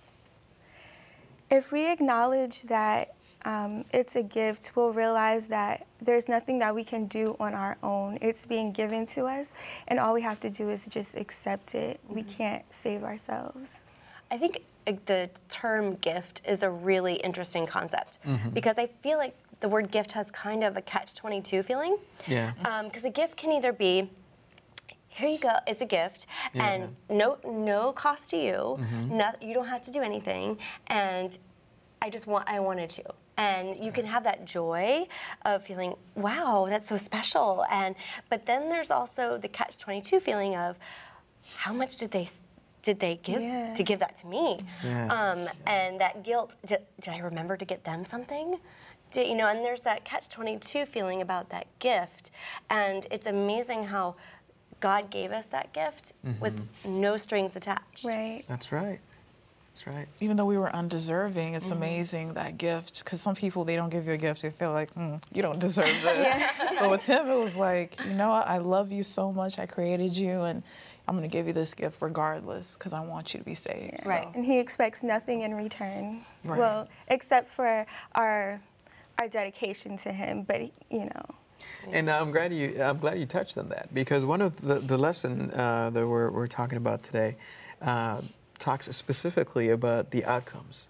If 1.54 1.70
we 1.70 1.88
acknowledge 1.88 2.62
that 2.62 3.14
um, 3.44 3.84
it's 3.92 4.16
a 4.16 4.24
gift, 4.24 4.72
we'll 4.74 4.92
realize 4.92 5.46
that 5.46 5.86
there's 6.02 6.28
nothing 6.28 6.58
that 6.58 6.74
we 6.74 6.82
can 6.82 7.06
do 7.06 7.36
on 7.38 7.54
our 7.54 7.78
own. 7.80 8.18
It's 8.20 8.44
being 8.44 8.72
given 8.72 9.06
to 9.06 9.26
us, 9.26 9.52
and 9.86 10.00
all 10.00 10.14
we 10.14 10.22
have 10.22 10.40
to 10.40 10.50
do 10.50 10.68
is 10.68 10.84
just 10.86 11.16
accept 11.16 11.76
it. 11.76 12.00
We 12.08 12.22
can't 12.22 12.64
save 12.70 13.04
ourselves. 13.04 13.84
I 14.32 14.36
think 14.36 14.64
uh, 14.88 14.94
the 15.06 15.30
term 15.48 15.94
gift 15.96 16.42
is 16.44 16.64
a 16.64 16.70
really 16.70 17.14
interesting 17.14 17.66
concept 17.66 18.18
because 18.52 18.76
I 18.76 18.88
feel 18.88 19.18
like 19.18 19.36
the 19.60 19.68
word 19.68 19.92
gift 19.92 20.10
has 20.10 20.32
kind 20.32 20.64
of 20.64 20.76
a 20.76 20.82
catch 20.82 21.14
22 21.14 21.62
feeling. 21.62 21.98
Yeah. 22.26 22.50
Because 22.82 23.04
a 23.04 23.10
gift 23.10 23.36
can 23.36 23.52
either 23.52 23.72
be, 23.72 24.10
here 25.14 25.28
you 25.28 25.38
go, 25.38 25.52
it's 25.66 25.80
a 25.80 25.86
gift, 25.86 26.26
Yeah. 26.52 26.66
and 26.68 26.96
no 27.08 27.38
no 27.44 27.92
cost 27.92 28.30
to 28.30 28.36
you. 28.36 28.78
No, 29.08 29.30
you 29.40 29.54
don't 29.54 29.66
have 29.68 29.82
to 29.82 29.90
do 29.90 30.02
anything, 30.02 30.58
and 30.88 31.36
I 32.02 32.10
just 32.10 32.26
want 32.26 32.48
I 32.48 32.60
wanted 32.60 32.90
to. 32.90 33.04
And 33.36 33.76
you 33.84 33.90
can 33.90 34.06
have 34.06 34.22
that 34.24 34.44
joy 34.44 35.06
of 35.44 35.64
feeling, 35.64 35.94
wow, 36.14 36.66
that's 36.68 36.88
so 36.88 36.96
special. 36.96 37.64
And 37.70 37.94
but 38.30 38.46
then 38.46 38.68
there's 38.68 38.90
also 38.92 39.38
the 39.38 39.48
catch 39.48 39.76
22 39.76 40.20
feeling 40.20 40.54
of, 40.56 40.76
how 41.56 41.72
much 41.72 41.96
did 41.96 42.10
they 42.12 42.28
did 42.82 43.00
they 43.00 43.16
give 43.22 43.40
Yeah. 43.42 43.74
to 43.74 43.82
give 43.82 43.98
that 44.00 44.14
to 44.16 44.26
me? 44.26 44.58
Yeah. 44.84 45.06
Um, 45.08 45.48
and 45.66 45.98
that 46.00 46.22
guilt, 46.22 46.54
did, 46.66 46.80
did 47.00 47.14
I 47.14 47.18
remember 47.18 47.56
to 47.56 47.64
get 47.64 47.82
them 47.82 48.04
something? 48.04 48.60
Did, 49.10 49.26
you 49.26 49.34
know, 49.34 49.46
and 49.48 49.64
there's 49.64 49.80
that 49.82 50.04
catch 50.04 50.28
22 50.28 50.84
feeling 50.86 51.22
about 51.22 51.48
that 51.48 51.66
gift. 51.78 52.30
And 52.68 53.06
it's 53.10 53.26
amazing 53.26 53.84
how 53.84 54.16
God 54.80 55.10
gave 55.10 55.32
us 55.32 55.46
that 55.46 55.72
gift 55.72 56.12
with 56.40 56.60
no 56.84 57.16
strings 57.16 57.56
attached. 57.56 58.04
Right. 58.04 58.44
That's 58.48 58.70
right. 58.72 59.00
That's 59.74 59.86
right. 59.88 60.06
Even 60.20 60.36
though 60.36 60.44
we 60.44 60.56
were 60.56 60.74
undeserving, 60.74 61.54
it's 61.54 61.72
amazing 61.72 62.34
that 62.34 62.58
gift. 62.58 63.02
Because 63.02 63.20
some 63.20 63.34
people, 63.34 63.64
they 63.64 63.74
don't 63.74 63.90
give 63.90 64.06
you 64.06 64.12
a 64.12 64.16
gift, 64.16 64.42
they 64.42 64.50
feel 64.50 64.70
like, 64.70 64.94
mm, 64.94 65.20
you 65.32 65.42
don't 65.42 65.58
deserve 65.58 65.86
this. 66.02 66.44
But 66.78 66.90
with 66.90 67.02
him, 67.02 67.28
it 67.28 67.34
was 67.36 67.56
like, 67.56 67.98
you 68.06 68.14
know? 68.14 68.30
I 68.30 68.58
love 68.58 68.92
you 68.92 69.02
so 69.02 69.32
much. 69.32 69.58
I 69.58 69.66
created 69.66 70.16
you, 70.16 70.42
and 70.42 70.62
I'm 71.08 71.16
going 71.16 71.28
to 71.28 71.32
give 71.32 71.48
you 71.48 71.52
this 71.52 71.74
gift 71.74 72.00
regardless 72.00 72.76
because 72.76 72.92
I 72.92 73.00
want 73.00 73.34
you 73.34 73.40
to 73.40 73.44
be 73.44 73.54
saved. 73.54 74.06
Right. 74.06 74.22
So, 74.24 74.30
And 74.36 74.44
He 74.46 74.60
expects 74.60 75.02
nothing 75.02 75.42
in 75.42 75.54
return. 75.54 76.24
Right. 76.44 76.58
Well, 76.58 76.88
except 77.08 77.48
for 77.48 77.84
our 78.14 78.60
our 79.18 79.28
dedication 79.28 79.96
to 79.98 80.12
Him. 80.12 80.42
But 80.42 80.62
you 80.90 81.04
know, 81.06 81.24
And 81.92 82.10
I'm 82.10 82.30
glad 82.30 82.52
you 82.52 82.82
I'm 82.82 82.98
glad 82.98 83.18
you 83.18 83.26
touched 83.26 83.58
on 83.58 83.68
that 83.68 83.92
because 83.94 84.24
one 84.24 84.40
of 84.40 84.60
the 84.60 84.76
the 84.76 84.96
lesson 84.98 85.50
uh, 85.50 85.90
that 85.90 86.06
we're 86.06 86.30
we're 86.30 86.46
talking 86.46 86.78
about 86.78 87.02
today 87.02 87.36
uh, 87.82 88.20
talks 88.58 88.86
specifically 88.96 89.70
about 89.70 90.10
the 90.10 90.24
outcomes. 90.24 90.86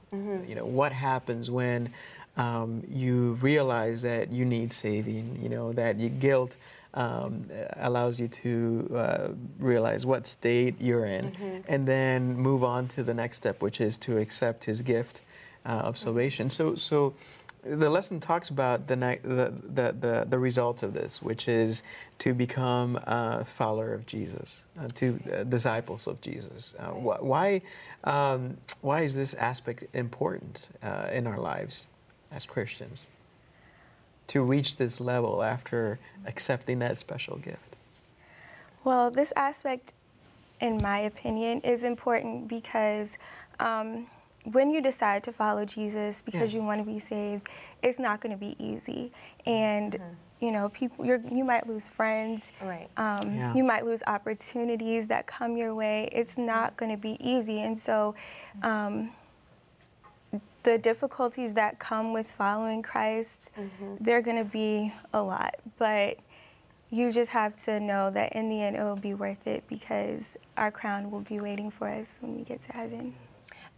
You 0.48 0.54
know 0.54 0.66
what 0.66 0.92
happens 0.92 1.50
when 1.50 1.92
um, 2.36 2.82
you 2.88 3.38
realize 3.40 4.02
that 4.02 4.30
you 4.30 4.44
need 4.44 4.72
saving. 4.72 5.38
You 5.42 5.48
know 5.48 5.72
that 5.72 5.98
your 5.98 6.10
guilt. 6.10 6.56
Um, 6.96 7.50
allows 7.78 8.20
you 8.20 8.28
to 8.28 8.88
uh, 8.94 9.28
realize 9.58 10.06
what 10.06 10.28
state 10.28 10.80
you're 10.80 11.06
in, 11.06 11.64
and 11.66 11.88
then 11.88 12.36
move 12.36 12.62
on 12.62 12.86
to 12.94 13.02
the 13.02 13.12
next 13.12 13.38
step, 13.38 13.62
which 13.62 13.80
is 13.80 13.98
to 13.98 14.18
accept 14.18 14.62
His 14.62 14.80
gift 14.80 15.20
uh, 15.66 15.70
of 15.70 15.98
salvation. 15.98 16.50
So, 16.50 16.76
so 16.76 17.12
the 17.64 17.88
lesson 17.88 18.20
talks 18.20 18.50
about 18.50 18.86
the, 18.86 18.96
the, 18.96 19.52
the, 19.74 19.96
the, 20.00 20.26
the 20.28 20.38
results 20.38 20.82
of 20.82 20.92
this, 20.92 21.22
which 21.22 21.48
is 21.48 21.82
to 22.20 22.34
become 22.34 22.96
a 23.04 23.44
follower 23.44 23.92
of 23.94 24.06
Jesus, 24.06 24.64
uh, 24.80 24.88
to 24.94 25.18
uh, 25.32 25.44
disciples 25.44 26.06
of 26.06 26.20
Jesus. 26.20 26.74
Uh, 26.78 26.88
wh- 26.90 27.22
why, 27.22 27.62
um, 28.04 28.56
why 28.82 29.00
is 29.00 29.14
this 29.14 29.34
aspect 29.34 29.84
important 29.94 30.68
uh, 30.82 31.08
in 31.12 31.26
our 31.26 31.38
lives 31.38 31.86
as 32.32 32.44
Christians? 32.44 33.08
to 34.26 34.42
reach 34.42 34.76
this 34.76 35.00
level 35.00 35.42
after 35.42 35.98
accepting 36.26 36.78
that 36.80 36.98
special 36.98 37.36
gift? 37.38 37.76
Well, 38.84 39.10
this 39.10 39.32
aspect, 39.36 39.92
in 40.60 40.78
my 40.82 41.00
opinion, 41.00 41.60
is 41.60 41.84
important 41.84 42.48
because 42.48 43.18
um, 43.60 44.06
when 44.52 44.70
you 44.70 44.80
decide 44.80 45.24
to 45.24 45.32
follow 45.32 45.64
Jesus 45.64 46.22
because 46.22 46.52
Yeah. 46.52 46.60
you 46.60 46.66
want 46.66 46.80
to 46.80 46.84
be 46.84 46.98
saved, 46.98 47.48
it's 47.82 47.98
not 47.98 48.20
going 48.20 48.32
to 48.32 48.38
be 48.38 48.54
easy. 48.58 49.12
Mm-hmm. 49.46 49.50
And, 49.50 49.92
mm-hmm. 49.94 50.44
you 50.44 50.52
know, 50.52 50.68
people, 50.68 51.04
you're, 51.04 51.20
you 51.32 51.44
might 51.44 51.66
lose 51.66 51.88
friends. 51.88 52.52
Right. 52.62 52.88
Um, 52.96 53.34
Yeah. 53.34 53.54
You 53.54 53.64
might 53.64 53.84
lose 53.84 54.02
opportunities 54.06 55.06
that 55.08 55.26
come 55.26 55.56
your 55.56 55.74
way. 55.74 56.08
It's 56.12 56.34
mm-hmm. 56.34 56.46
not 56.46 56.76
going 56.76 56.92
to 56.92 56.98
be 56.98 57.16
easy. 57.20 57.60
And 57.60 57.78
so, 57.78 58.14
um, 58.62 59.10
the 60.62 60.78
difficulties 60.78 61.52
that 61.54 61.78
come 61.78 62.12
with 62.14 62.30
following 62.30 62.82
Christ, 62.82 63.50
they're 64.00 64.22
going 64.22 64.38
to 64.38 64.50
be 64.50 64.92
a 65.12 65.22
lot. 65.22 65.56
But 65.78 66.18
you 66.90 67.12
just 67.12 67.30
have 67.30 67.54
to 67.64 67.80
know 67.80 68.10
that 68.10 68.32
in 68.32 68.48
the 68.48 68.62
end, 68.62 68.74
it 68.76 68.82
will 68.82 68.96
be 68.96 69.14
worth 69.14 69.46
it 69.46 69.64
because 69.68 70.38
our 70.56 70.70
crown 70.70 71.10
will 71.10 71.20
be 71.20 71.38
waiting 71.38 71.70
for 71.70 71.88
us 71.88 72.16
when 72.20 72.34
we 72.34 72.44
get 72.44 72.62
to 72.62 72.72
heaven. 72.72 73.14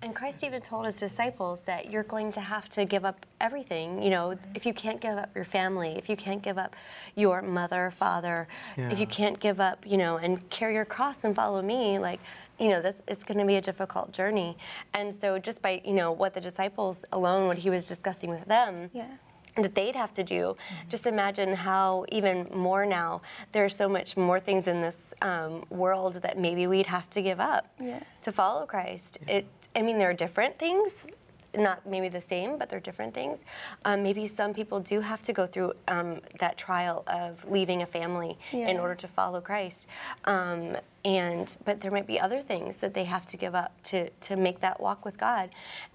And 0.02 0.14
Christ 0.14 0.44
even 0.44 0.60
told 0.60 0.84
his 0.86 0.96
disciples 0.96 1.62
that 1.62 1.90
you're 1.90 2.02
going 2.02 2.30
to 2.32 2.40
have 2.40 2.68
to 2.70 2.84
give 2.84 3.04
up 3.04 3.24
everything. 3.40 4.02
You 4.02 4.10
know, 4.10 4.38
if 4.54 4.66
you 4.66 4.74
can't 4.74 5.00
give 5.00 5.16
up 5.16 5.34
your 5.34 5.46
family, 5.46 5.94
if 5.96 6.08
you 6.08 6.16
can't 6.16 6.42
give 6.42 6.58
up 6.58 6.76
your 7.14 7.40
mother, 7.40 7.92
father, 7.96 8.46
if 8.76 9.00
you 9.00 9.06
can't 9.06 9.40
give 9.40 9.58
up, 9.58 9.86
you 9.86 9.96
know, 9.96 10.18
and 10.18 10.48
carry 10.50 10.74
your 10.74 10.84
cross 10.84 11.24
and 11.24 11.34
follow 11.34 11.62
me, 11.62 11.98
like, 11.98 12.20
you 12.58 12.68
know, 12.68 12.80
this 12.82 13.02
it's 13.08 13.24
going 13.24 13.38
to 13.38 13.44
be 13.46 13.56
a 13.56 13.60
difficult 13.60 14.12
journey. 14.12 14.56
And 14.94 15.14
so, 15.14 15.38
just 15.38 15.60
by 15.62 15.80
you 15.84 15.94
know 15.94 16.12
what 16.12 16.34
the 16.34 16.40
disciples 16.40 17.00
alone, 17.12 17.46
what 17.46 17.58
he 17.58 17.70
was 17.70 17.84
discussing 17.86 18.30
with 18.30 18.44
them, 18.46 18.90
Yeah. 18.92 19.08
that 19.56 19.74
they'd 19.74 19.96
have 19.96 20.12
to 20.14 20.22
do. 20.24 20.56
Just 20.88 21.06
imagine 21.06 21.54
how 21.54 22.04
even 22.12 22.46
more 22.54 22.84
now 22.86 23.22
there's 23.52 23.74
so 23.74 23.88
much 23.88 24.16
more 24.16 24.38
things 24.40 24.68
in 24.68 24.80
this 24.82 25.14
um, 25.22 25.64
world 25.70 26.14
that 26.22 26.38
maybe 26.38 26.66
we'd 26.66 26.86
have 26.86 27.08
to 27.10 27.22
give 27.22 27.40
up 27.40 27.66
Yeah. 27.80 28.00
to 28.22 28.32
follow 28.32 28.66
Christ. 28.66 29.18
It, 29.26 29.46
I 29.76 29.82
mean, 29.82 29.98
there 29.98 30.10
are 30.10 30.14
different 30.14 30.58
things. 30.58 31.06
Not 31.54 31.86
maybe 31.86 32.08
the 32.08 32.20
same, 32.20 32.58
but 32.58 32.68
they're 32.68 32.80
different 32.80 33.14
things. 33.14 33.38
Um, 33.86 34.02
maybe 34.02 34.28
some 34.28 34.52
people 34.52 34.78
do 34.80 35.00
have 35.00 35.22
to 35.22 35.32
go 35.32 35.46
through 35.46 35.72
um, 35.88 36.20
that 36.38 36.58
trial 36.58 37.02
of 37.06 37.48
leaving 37.48 37.80
a 37.82 37.86
family 37.86 38.36
in 38.52 38.78
order 38.78 38.94
to 38.96 39.08
follow 39.08 39.40
Christ. 39.40 39.86
Um, 40.24 40.76
and 41.04 41.56
but 41.64 41.80
there 41.80 41.90
might 41.90 42.06
be 42.06 42.20
other 42.20 42.42
things 42.42 42.78
that 42.78 42.92
they 42.92 43.04
have 43.04 43.24
to 43.26 43.36
give 43.38 43.54
up 43.54 43.72
to 43.84 44.10
to 44.10 44.36
make 44.36 44.60
that 44.60 44.78
walk 44.80 45.04
with 45.06 45.16
God. 45.16 45.48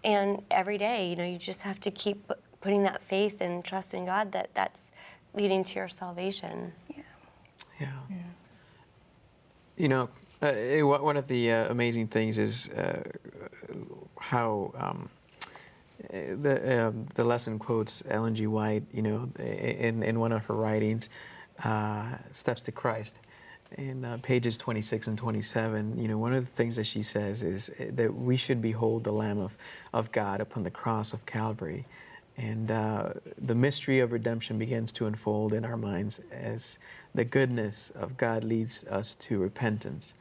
And 0.04 0.42
every 0.50 0.80
day, 0.80 1.10
you 1.10 1.16
know, 1.16 1.26
you 1.26 1.38
just 1.38 1.62
have 1.62 1.80
to 1.82 1.92
keep 1.92 2.32
putting 2.62 2.82
that 2.84 3.02
faith 3.02 3.42
and 3.42 3.64
trust 3.64 3.94
in 3.94 4.06
God 4.06 4.32
that 4.32 4.50
that's 4.56 4.90
leading 5.36 5.64
to 5.64 5.76
your 5.76 5.90
salvation. 5.90 6.74
Yeah. 6.90 7.04
Yeah. 7.80 8.16
You 9.78 9.90
know, 9.90 10.10
uh, 10.42 10.48
eh, 10.48 10.82
one 10.82 11.18
of 11.18 11.28
the 11.28 11.52
uh, 11.52 11.72
amazing 11.72 12.08
things 12.08 12.38
is 12.38 12.70
uh, 12.70 13.04
how 14.20 14.72
um, 14.76 15.10
eh, 16.10 16.34
the 16.42 16.88
um, 16.88 17.06
the 17.16 17.24
lesson 17.24 17.60
quotes 17.60 18.04
Ellen 18.10 18.36
G. 18.36 18.48
White. 18.48 18.84
You 18.94 19.02
know, 19.02 19.30
in 19.40 20.04
in 20.04 20.20
one 20.20 20.32
of 20.32 20.46
her 20.46 20.56
writings, 20.56 21.10
uh, 21.64 22.18
"Steps 22.32 22.62
to 22.64 22.72
Christ." 22.72 23.16
In 23.78 24.04
uh, 24.04 24.18
pages 24.22 24.58
26 24.58 25.08
and 25.08 25.18
27, 25.18 25.98
you 25.98 26.10
know, 26.10 26.18
one 26.18 26.34
of 26.34 26.44
the 26.46 26.52
things 26.52 26.76
that 26.76 26.86
she 26.86 27.02
says 27.02 27.42
is 27.42 27.72
eh, 27.80 27.86
that 27.94 28.14
we 28.14 28.36
should 28.36 28.62
behold 28.62 29.06
the 29.06 29.14
Lamb 29.14 29.40
of, 29.40 29.56
of 29.94 30.12
God 30.12 30.42
upon 30.42 30.64
the 30.64 30.72
cross 30.72 31.14
of 31.14 31.26
Calvary. 31.26 31.86
And 32.38 32.72
uh, 32.72 33.14
the 33.38 33.56
mystery 33.56 34.00
of 34.00 34.12
redemption 34.12 34.58
begins 34.58 34.92
to 34.94 35.06
unfold 35.06 35.54
in 35.54 35.66
our 35.66 35.78
minds 35.78 36.22
as 36.32 36.80
the 37.14 37.26
goodness 37.26 37.92
of 37.92 38.18
God 38.18 38.44
leads 38.44 38.84
us 38.86 39.16
to 39.16 39.38
repentance. 39.40 40.14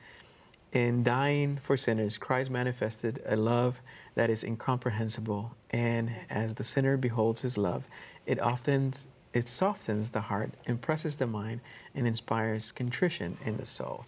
In 0.73 1.03
dying 1.03 1.57
for 1.57 1.77
sinners, 1.77 2.19
Christ 2.19 2.51
manifested 2.51 3.23
a 3.27 3.37
love 3.37 3.81
that 4.15 4.31
is 4.31 4.45
incomprehensible, 4.45 5.55
and 5.71 6.13
as 6.29 6.55
the 6.55 6.65
sinner 6.65 6.97
beholds 6.97 7.41
his 7.41 7.59
love, 7.59 7.89
it 8.27 8.39
often 8.41 8.93
it 9.33 9.49
softens 9.49 10.11
the 10.11 10.21
heart, 10.21 10.51
impresses 10.67 11.17
the 11.17 11.27
mind, 11.27 11.61
and 11.95 12.07
inspires 12.07 12.73
contrition 12.73 13.37
in 13.45 13.57
the 13.57 13.67
soul. 13.67 14.05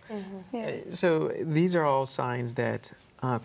Yeah. 0.53 0.67
Uh, 0.67 0.91
So 0.91 1.33
these 1.41 1.75
are 1.77 1.85
all 1.85 2.07
signs 2.07 2.55
that 2.55 2.93
uh, 3.23 3.39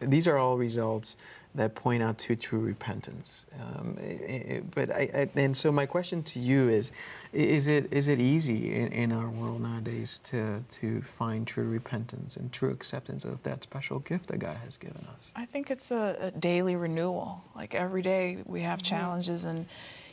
these 0.00 0.26
are 0.26 0.36
all 0.36 0.56
results 0.58 1.16
that 1.54 1.74
point 1.74 2.02
out 2.02 2.16
to 2.18 2.34
true 2.34 2.60
repentance. 2.60 3.44
Um, 3.60 3.98
i- 4.00 4.54
i- 4.54 4.62
but 4.74 4.90
I, 4.90 5.10
I, 5.14 5.28
and 5.36 5.54
so 5.56 5.70
my 5.70 5.84
question 5.86 6.22
to 6.24 6.38
you 6.38 6.68
is: 6.70 6.92
Is 7.32 7.66
it 7.66 7.92
is 7.92 8.08
it 8.08 8.20
easy 8.20 8.74
in, 8.74 8.88
in 8.92 9.12
our 9.12 9.28
world 9.28 9.60
nowadays 9.60 10.20
to 10.24 10.62
to 10.80 11.02
find 11.02 11.46
true 11.46 11.68
repentance 11.68 12.36
and 12.36 12.50
true 12.52 12.70
acceptance 12.70 13.24
of 13.24 13.42
that 13.42 13.62
special 13.62 13.98
gift 14.00 14.28
that 14.28 14.38
God 14.38 14.56
has 14.64 14.76
given 14.78 15.04
us? 15.14 15.30
I 15.36 15.44
think 15.44 15.70
it's 15.70 15.90
a, 15.90 16.16
a 16.20 16.30
daily 16.30 16.76
renewal. 16.76 17.42
Like 17.54 17.74
every 17.74 18.02
day 18.02 18.38
we 18.46 18.62
have 18.62 18.82
challenges 18.82 19.44
and 19.44 19.66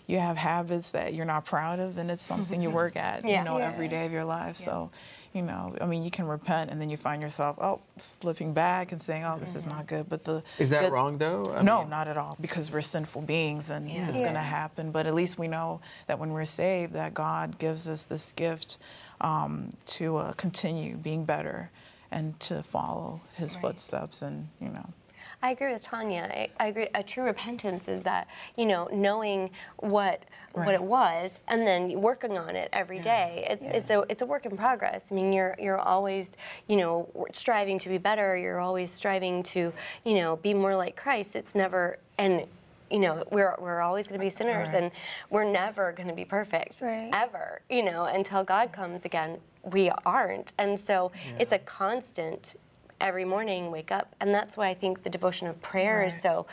you 0.10 0.18
have 0.18 0.36
habits 0.38 0.90
that 0.90 1.14
you're 1.14 1.24
not 1.26 1.46
proud 1.46 1.80
of, 1.80 2.00
and 2.00 2.10
it's 2.10 2.24
something 2.24 2.64
you 2.64 2.72
work 2.72 2.96
at, 2.96 3.24
Yeah. 3.24 3.38
you 3.40 3.44
know, 3.46 3.60
Yeah. 3.60 3.68
every 3.68 3.88
day 3.88 4.08
of 4.08 4.12
your 4.12 4.24
life. 4.26 4.56
So, 4.56 4.90
you 5.34 5.44
know, 5.44 5.76
I 5.80 5.86
mean, 5.86 6.04
you 6.04 6.10
can 6.10 6.26
repent 6.28 6.72
and 6.72 6.82
then 6.82 6.90
you 6.90 6.98
find 6.98 7.22
yourself, 7.22 7.58
oh, 7.62 7.80
slipping 7.98 8.52
back 8.52 8.92
and 8.92 9.00
saying, 9.00 9.24
oh, 9.24 9.38
this 9.38 9.54
is 9.56 9.68
not 9.68 9.86
good. 9.86 10.10
But 10.10 10.24
the 10.24 10.42
Is 10.58 10.72
that 10.72 10.82
good- 10.82 10.92
wrong 10.94 11.20
though? 11.20 11.54
I 11.56 11.62
no, 11.62 11.82
mean- 11.82 11.92
not 11.92 12.08
at 12.08 12.18
all, 12.18 12.36
because 12.42 12.72
we're 12.72 12.82
sinful 12.82 13.22
beings 13.22 13.70
and 13.70 13.88
it's 13.88 14.16
Yeah. 14.16 14.22
going 14.24 14.34
to 14.34 14.40
happen. 14.40 14.90
But 14.92 15.06
at 15.06 15.14
least 15.14 15.38
we 15.38 15.48
know 15.48 15.80
that 16.08 16.18
when 16.18 16.32
we're 16.34 16.46
saved, 16.46 16.94
that 16.94 17.14
God 17.14 17.60
gives 17.60 17.88
us 17.88 18.06
this 18.06 18.32
gift 18.32 18.80
um, 19.22 19.70
to 19.86 20.18
uh, 20.18 20.34
continue 20.34 20.96
being 20.98 21.24
better 21.24 21.70
and 22.10 22.40
to 22.40 22.64
follow 22.64 23.22
His 23.36 23.54
Right. 23.58 23.62
footsteps, 23.62 24.24
and 24.24 24.48
you 24.60 24.70
know. 24.70 24.90
I 25.42 25.52
agree 25.52 25.72
with 25.72 25.82
Tanya. 25.82 26.30
I, 26.32 26.50
I 26.60 26.68
agree. 26.68 26.88
A 26.94 27.02
true 27.04 27.24
repentance 27.24 27.88
is 27.88 28.04
that 28.04 28.28
you 28.58 28.66
know 28.66 28.90
knowing 28.92 29.52
what 29.78 30.24
what 30.54 30.74
it 30.74 30.82
was 30.84 31.32
and 31.48 31.66
then 31.66 32.02
working 32.02 32.38
on 32.38 32.56
it 32.56 32.70
every 32.74 33.00
day. 33.00 33.46
It's 33.50 33.64
it's 33.64 33.90
a 33.90 34.04
it's 34.10 34.22
a 34.22 34.26
work 34.26 34.46
in 34.46 34.58
progress. 34.58 35.06
I 35.12 35.14
mean, 35.14 35.32
you're 35.32 35.56
you're 35.60 35.80
always 35.80 36.32
you 36.68 36.76
know 36.76 37.08
striving 37.32 37.80
to 37.80 37.90
be 37.90 37.98
better. 37.98 38.36
You're 38.36 38.60
always 38.60 38.92
striving 38.92 39.42
to 39.44 39.72
you 40.04 40.16
know 40.16 40.36
be 40.38 40.54
more 40.54 40.76
like 40.76 40.96
Christ. 40.96 41.36
It's 41.36 41.56
never 41.56 41.98
and. 42.18 42.46
You 42.92 42.98
know, 42.98 43.24
we're, 43.30 43.54
we're 43.60 43.82
always 43.82 44.08
going 44.08 44.20
to 44.20 44.26
be 44.26 44.32
sinners, 44.32 44.70
Right. 44.70 44.82
and 44.82 44.92
we're 45.30 45.44
never 45.44 45.92
going 45.92 46.08
to 46.10 46.16
be 46.16 46.26
perfect, 46.26 46.82
Right. 46.82 47.12
ever. 47.14 47.62
You 47.70 47.84
know, 47.84 48.06
until 48.06 48.44
God 48.44 48.72
comes 48.72 49.06
again, 49.06 49.38
we 49.62 49.92
aren't. 50.08 50.54
And 50.58 50.80
so 50.80 51.12
it's 51.38 51.52
a 51.52 51.60
constant 51.60 52.56
every 53.02 53.26
morning 53.26 53.72
wake 53.72 53.92
up. 53.92 54.16
And 54.20 54.34
that's 54.34 54.58
why 54.58 54.68
i 54.70 54.74
think 54.74 55.04
the 55.04 55.10
devotion 55.10 55.48
of 55.48 55.62
prayer 55.62 56.04
is 56.04 56.20
so 56.22 56.46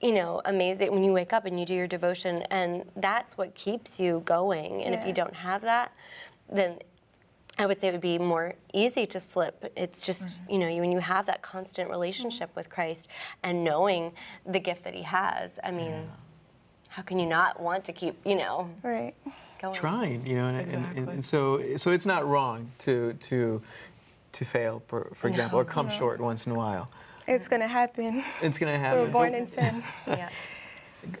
you 0.00 0.12
know 0.12 0.40
amazing 0.44 0.90
when 0.92 1.02
you 1.04 1.12
wake 1.12 1.32
up 1.32 1.44
and 1.46 1.58
you 1.58 1.66
do 1.66 1.74
your 1.74 1.86
devotion 1.86 2.42
and 2.50 2.84
that's 2.96 3.36
what 3.38 3.54
keeps 3.54 3.98
you 3.98 4.22
going. 4.24 4.82
And 4.82 4.94
if 4.94 5.06
you 5.06 5.12
don't 5.12 5.34
have 5.34 5.62
that 5.62 5.92
then 6.52 6.78
i 7.58 7.64
would 7.66 7.80
say 7.80 7.88
it 7.88 7.92
would 7.92 8.00
be 8.00 8.18
more 8.18 8.54
easy 8.72 9.06
to 9.06 9.20
slip. 9.20 9.72
It's 9.76 10.04
just 10.04 10.40
you 10.48 10.58
know 10.58 10.66
when 10.66 10.92
you 10.92 10.98
have 10.98 11.26
that 11.26 11.40
constant 11.42 11.88
relationship 11.88 12.50
mm-hmm. 12.50 12.60
with 12.60 12.68
christ 12.68 13.08
and 13.42 13.64
knowing 13.64 14.12
the 14.44 14.60
gift 14.60 14.84
that 14.84 14.94
he 14.94 15.02
has 15.02 15.58
i 15.64 15.70
mean 15.70 16.10
how 16.88 17.02
can 17.02 17.18
you 17.18 17.26
not 17.26 17.60
want 17.60 17.84
to 17.86 17.92
keep 17.92 18.14
you 18.24 18.34
know 18.36 18.68
Right. 18.82 19.14
going? 19.60 19.74
Trying, 19.74 20.26
you 20.26 20.36
know, 20.36 20.46
and, 20.46 20.58
and- 20.58 20.66
and, 20.68 20.84
Exactly. 20.84 21.14
and 21.14 21.24
so 21.26 21.76
so 21.76 21.90
it's 21.90 22.06
not 22.06 22.26
wrong 22.26 22.70
to 22.80 23.14
to 23.14 23.62
to 24.34 24.44
fail, 24.44 24.82
for, 24.86 25.10
for 25.14 25.28
example, 25.28 25.58
or 25.58 25.64
come 25.64 25.88
short 25.88 26.20
once 26.20 26.46
in 26.46 26.52
a 26.52 26.54
while. 26.54 26.90
It's 27.26 27.48
going 27.48 27.62
to 27.62 27.68
happen. 27.68 28.22
It's 28.42 28.58
going 28.58 28.72
to 28.72 28.78
happen. 28.78 29.00
We 29.00 29.06
happen. 29.06 29.06
were 29.06 29.10
born 29.10 29.32
but- 29.32 29.40
in 29.40 29.46
sin. 29.46 29.84
yeah 30.06 30.28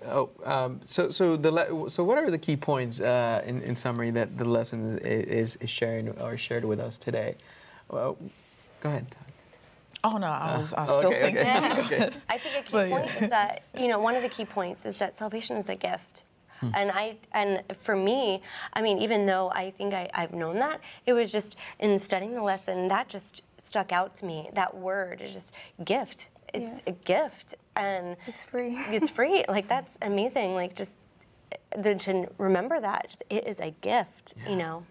Oh, 0.06 0.30
um, 0.44 0.80
so 0.86 1.10
so 1.10 1.36
the 1.36 1.50
le- 1.50 1.90
so 1.90 2.04
what 2.04 2.18
are 2.18 2.30
the 2.30 2.38
key 2.38 2.56
points 2.56 3.00
uh, 3.00 3.42
in, 3.44 3.62
in 3.62 3.74
summary 3.74 4.10
that 4.12 4.38
the 4.38 4.44
lesson 4.44 4.98
is, 4.98 5.56
is 5.56 5.70
sharing 5.70 6.08
or 6.20 6.36
shared 6.36 6.64
with 6.64 6.80
us 6.80 6.96
today? 6.98 7.36
Well, 7.90 8.16
go 8.80 8.88
ahead. 8.88 9.06
Oh 10.02 10.18
no, 10.18 10.26
I 10.26 10.56
was, 10.56 10.74
I 10.74 10.82
was 10.82 10.90
oh, 10.90 10.98
still 10.98 11.10
okay, 11.10 11.20
thinking. 11.20 11.46
okay. 11.84 12.06
okay. 12.06 12.16
I 12.28 12.38
think 12.38 12.56
a 12.56 12.62
key 12.62 12.72
But, 12.72 12.88
yeah. 12.88 12.98
point 12.98 13.22
is 13.22 13.30
that 13.30 13.62
you 13.76 13.88
know 13.88 13.98
one 13.98 14.14
of 14.14 14.22
the 14.22 14.28
key 14.28 14.44
points 14.44 14.84
is 14.84 14.98
that 14.98 15.16
salvation 15.16 15.56
is 15.56 15.68
a 15.68 15.76
gift. 15.76 16.22
Hmm. 16.68 16.74
And 16.74 16.90
I 16.90 17.16
and 17.32 17.62
for 17.82 17.96
me, 17.96 18.42
I 18.72 18.82
mean, 18.82 18.98
even 18.98 19.26
though 19.26 19.50
I 19.50 19.70
think 19.70 19.94
I, 19.94 20.08
I've 20.14 20.32
known 20.32 20.58
that, 20.58 20.80
it 21.06 21.12
was 21.12 21.30
just 21.32 21.56
in 21.80 21.98
studying 21.98 22.34
the 22.34 22.42
lesson 22.42 22.88
that 22.88 23.08
just 23.08 23.42
stuck 23.58 23.92
out 23.92 24.16
to 24.18 24.24
me. 24.24 24.50
That 24.54 24.74
word 24.76 25.20
is 25.20 25.32
just 25.32 25.52
gift. 25.84 26.28
It's 26.52 26.80
Yeah. 26.86 26.92
a 26.92 26.92
gift, 26.92 27.54
and 27.76 28.16
It's 28.26 28.44
free. 28.44 28.76
it's 28.90 29.10
free. 29.10 29.44
Like 29.48 29.68
that's 29.68 29.96
amazing. 30.02 30.54
Like 30.54 30.74
just 30.76 30.94
eh, 31.52 31.56
the, 31.82 31.94
to 31.96 32.28
remember 32.38 32.80
that 32.80 33.08
just, 33.08 33.24
it 33.30 33.46
is 33.46 33.58
a 33.60 33.70
gift. 33.80 34.34
You 34.48 34.56
know. 34.56 34.84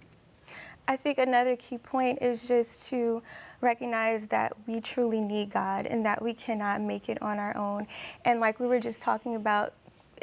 I 0.86 0.98
think 0.98 1.18
another 1.18 1.56
key 1.56 1.78
point 1.78 2.22
is 2.22 2.46
just 2.46 2.84
to 2.90 3.22
recognize 3.62 4.28
that 4.28 4.52
we 4.68 4.82
truly 4.82 5.22
need 5.22 5.50
God 5.50 5.86
and 5.88 6.06
that 6.06 6.22
we 6.22 6.34
cannot 6.34 6.82
make 6.82 7.08
it 7.08 7.22
on 7.22 7.40
our 7.40 7.56
own. 7.56 7.88
And 8.26 8.42
like 8.42 8.60
we 8.60 8.68
were 8.68 8.82
just 8.82 9.02
talking 9.02 9.36
about, 9.38 9.74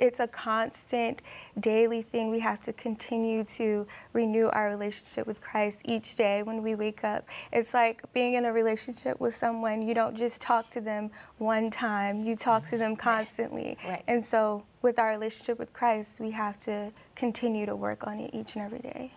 it's 0.01 0.19
a 0.19 0.27
constant 0.27 1.21
daily 1.61 2.03
thing. 2.03 2.31
We 2.31 2.41
have 2.41 2.61
to 2.61 2.73
continue 2.73 3.43
to 3.45 3.87
renew 4.13 4.47
our 4.49 4.69
relationship 4.69 5.27
with 5.27 5.41
Christ 5.41 5.83
each 5.85 6.17
day 6.17 6.43
when 6.43 6.63
we 6.63 6.75
wake 6.75 7.05
up. 7.05 7.29
It's 7.53 7.75
like 7.75 8.03
being 8.13 8.35
in 8.35 8.47
a 8.47 8.53
relationship 8.53 9.21
with 9.21 9.37
someone, 9.37 9.83
you 9.83 9.95
don't 9.95 10.17
just 10.17 10.41
talk 10.41 10.69
to 10.71 10.81
them 10.81 11.11
one 11.39 11.71
time, 11.71 12.25
you 12.25 12.35
talk 12.35 12.65
to 12.67 12.79
them 12.79 12.97
constantly. 12.97 13.77
Right. 13.87 14.03
And 14.09 14.25
so 14.25 14.65
with 14.83 14.99
our 14.99 15.11
relationship 15.11 15.59
with 15.59 15.73
Christ, 15.73 16.19
we 16.19 16.31
have 16.31 16.59
to 16.61 16.91
continue 17.15 17.67
to 17.67 17.77
work 17.77 18.07
on 18.07 18.19
it 18.19 18.31
each 18.33 18.57
and 18.57 18.65
every 18.65 18.79
day. 18.79 19.13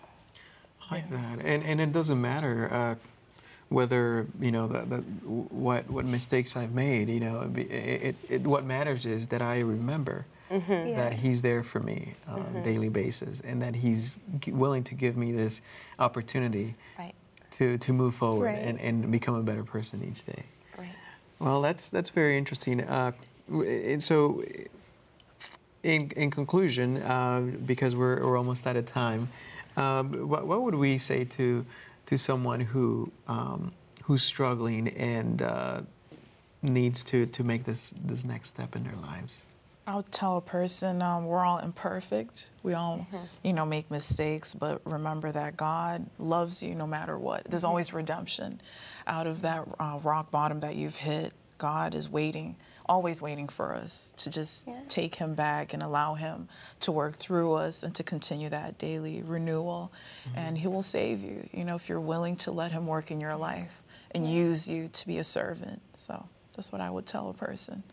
I 0.89 0.96
like 0.96 1.10
that. 1.10 1.39
And, 1.46 1.63
and 1.63 1.80
it 1.80 1.93
doesn't 1.93 2.19
matter 2.19 2.69
uh, 2.72 2.96
whether, 3.69 4.28
you 4.41 4.52
know, 4.52 4.67
the, 4.67 4.82
the, 4.82 4.98
what, 4.98 5.89
what 5.89 6.04
mistakes 6.06 6.58
I've 6.58 6.74
made, 6.74 7.08
you 7.08 7.22
know, 7.22 7.50
it, 7.56 7.72
it, 7.72 8.15
it, 8.30 8.41
what 8.41 8.65
matters 8.65 9.06
is 9.06 9.28
that 9.28 9.41
I 9.41 9.60
remember 9.60 10.26
Yeah. 10.54 10.96
that 10.96 11.13
he's 11.13 11.42
there 11.42 11.63
for 11.63 11.80
me 11.80 12.13
on 12.28 12.56
a 12.56 12.63
daily 12.63 12.89
basis 12.89 13.42
and 13.42 13.62
that 13.62 13.76
he's 13.76 14.18
g- 14.39 14.52
willing 14.52 14.84
to 14.86 14.96
give 14.96 15.18
me 15.18 15.32
this 15.32 15.62
opportunity 16.00 16.76
Right. 17.00 17.16
to, 17.52 17.78
to 17.80 17.94
move 17.94 18.13
forward 18.16 18.46
Right. 18.46 18.60
and, 18.63 18.80
and 18.80 19.12
become 19.12 19.36
a 19.36 19.42
better 19.44 19.63
person 19.63 20.04
each 20.10 20.24
day. 20.26 20.44
Right. 20.78 20.89
Well, 21.39 21.62
that's 21.62 21.89
that's 21.89 22.10
very 22.12 22.38
interesting. 22.38 22.82
Uh, 22.82 23.12
and 23.50 24.02
so, 24.02 24.44
in 25.84 26.12
in 26.16 26.32
conclusion, 26.32 26.98
uh, 26.98 27.42
because 27.66 27.96
we're, 27.96 28.26
we're 28.26 28.38
almost 28.38 28.66
out 28.68 28.76
of 28.78 28.86
time, 28.86 29.28
um, 29.76 30.28
what, 30.30 30.48
what 30.48 30.62
would 30.62 30.76
we 30.76 30.98
say 30.98 31.26
to 31.26 31.66
to 32.06 32.18
someone 32.18 32.60
who 32.60 33.12
um, 33.28 33.72
who's 34.04 34.24
struggling 34.24 34.88
and 34.89 35.42
uh, 35.42 35.82
needs 36.62 37.04
to, 37.06 37.26
to 37.28 37.44
make 37.44 37.63
this 37.66 37.94
this 38.06 38.24
next 38.24 38.50
step 38.50 38.76
in 38.76 38.84
their 38.84 38.96
lives? 39.02 39.42
I 39.86 39.96
would 39.98 40.12
tell 40.12 40.38
a 40.38 40.41
person 40.41 41.02
um, 41.02 41.26
we're 41.26 41.43
all 41.43 41.58
imperfect. 41.60 42.52
We 42.63 42.74
all, 42.74 43.06
you 43.43 43.52
know, 43.52 43.65
make 43.65 43.91
mistakes, 43.91 44.54
but 44.54 44.82
remember 44.86 45.32
that 45.32 45.58
God 45.58 46.06
loves 46.19 46.63
you 46.63 46.74
no 46.74 46.88
matter 46.88 47.17
what. 47.17 47.43
There's 47.46 47.65
always 47.65 47.91
redemption 47.93 48.62
out 49.08 49.28
of 49.28 49.41
that 49.41 49.67
uh, 49.80 50.00
rock 50.02 50.32
bottom 50.32 50.62
that 50.62 50.76
you've 50.76 50.96
hit. 50.96 51.34
God 51.58 51.96
is 51.96 52.10
waiting, 52.10 52.56
always 52.88 53.22
waiting 53.22 53.50
for 53.50 53.74
us 53.74 54.13
to 54.17 54.30
just 54.32 54.67
Yeah. 54.67 54.80
take 54.88 55.15
Him 55.15 55.34
back 55.36 55.74
and 55.74 55.84
allow 55.84 56.13
Him 56.13 56.48
to 56.82 56.91
work 56.93 57.17
through 57.17 57.54
us 57.54 57.84
and 57.84 57.93
to 57.96 58.04
continue 58.04 58.48
that 58.50 58.78
daily 58.78 59.22
renewal. 59.22 59.91
And 60.36 60.58
He 60.58 60.67
will 60.67 60.82
save 60.82 61.22
you, 61.22 61.48
you 61.52 61.65
know, 61.65 61.76
if 61.76 61.89
you're 61.89 62.00
willing 62.00 62.38
to 62.38 62.52
let 62.52 62.72
Him 62.72 62.88
work 62.88 63.12
in 63.12 63.19
your 63.19 63.36
life 63.36 63.84
and 64.12 64.26
use 64.26 64.67
you 64.69 64.88
to 64.88 65.08
be 65.08 65.17
a 65.17 65.24
servant. 65.26 65.82
So 65.98 66.26
that's 66.56 66.72
what 66.72 66.80
I 66.80 66.89
would 66.89 67.06
tell 67.06 67.30
a 67.30 67.34
person. 67.34 67.84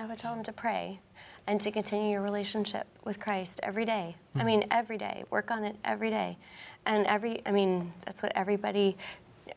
I 0.00 0.06
would 0.06 0.16
tell 0.16 0.34
them 0.34 0.42
to 0.44 0.52
pray 0.52 0.98
and 1.46 1.60
to 1.60 1.70
continue 1.70 2.12
your 2.12 2.22
relationship 2.22 2.86
with 3.04 3.20
Christ 3.20 3.60
every 3.62 3.84
day. 3.84 4.16
I 4.34 4.40
hmm. 4.40 4.46
mean, 4.46 4.64
every 4.70 4.96
day. 4.96 5.24
Work 5.28 5.50
on 5.50 5.62
it 5.62 5.76
every 5.84 6.08
day. 6.08 6.38
And 6.86 7.06
every, 7.06 7.42
I 7.44 7.50
mean, 7.50 7.92
that's 8.06 8.22
what 8.22 8.32
everybody, 8.34 8.96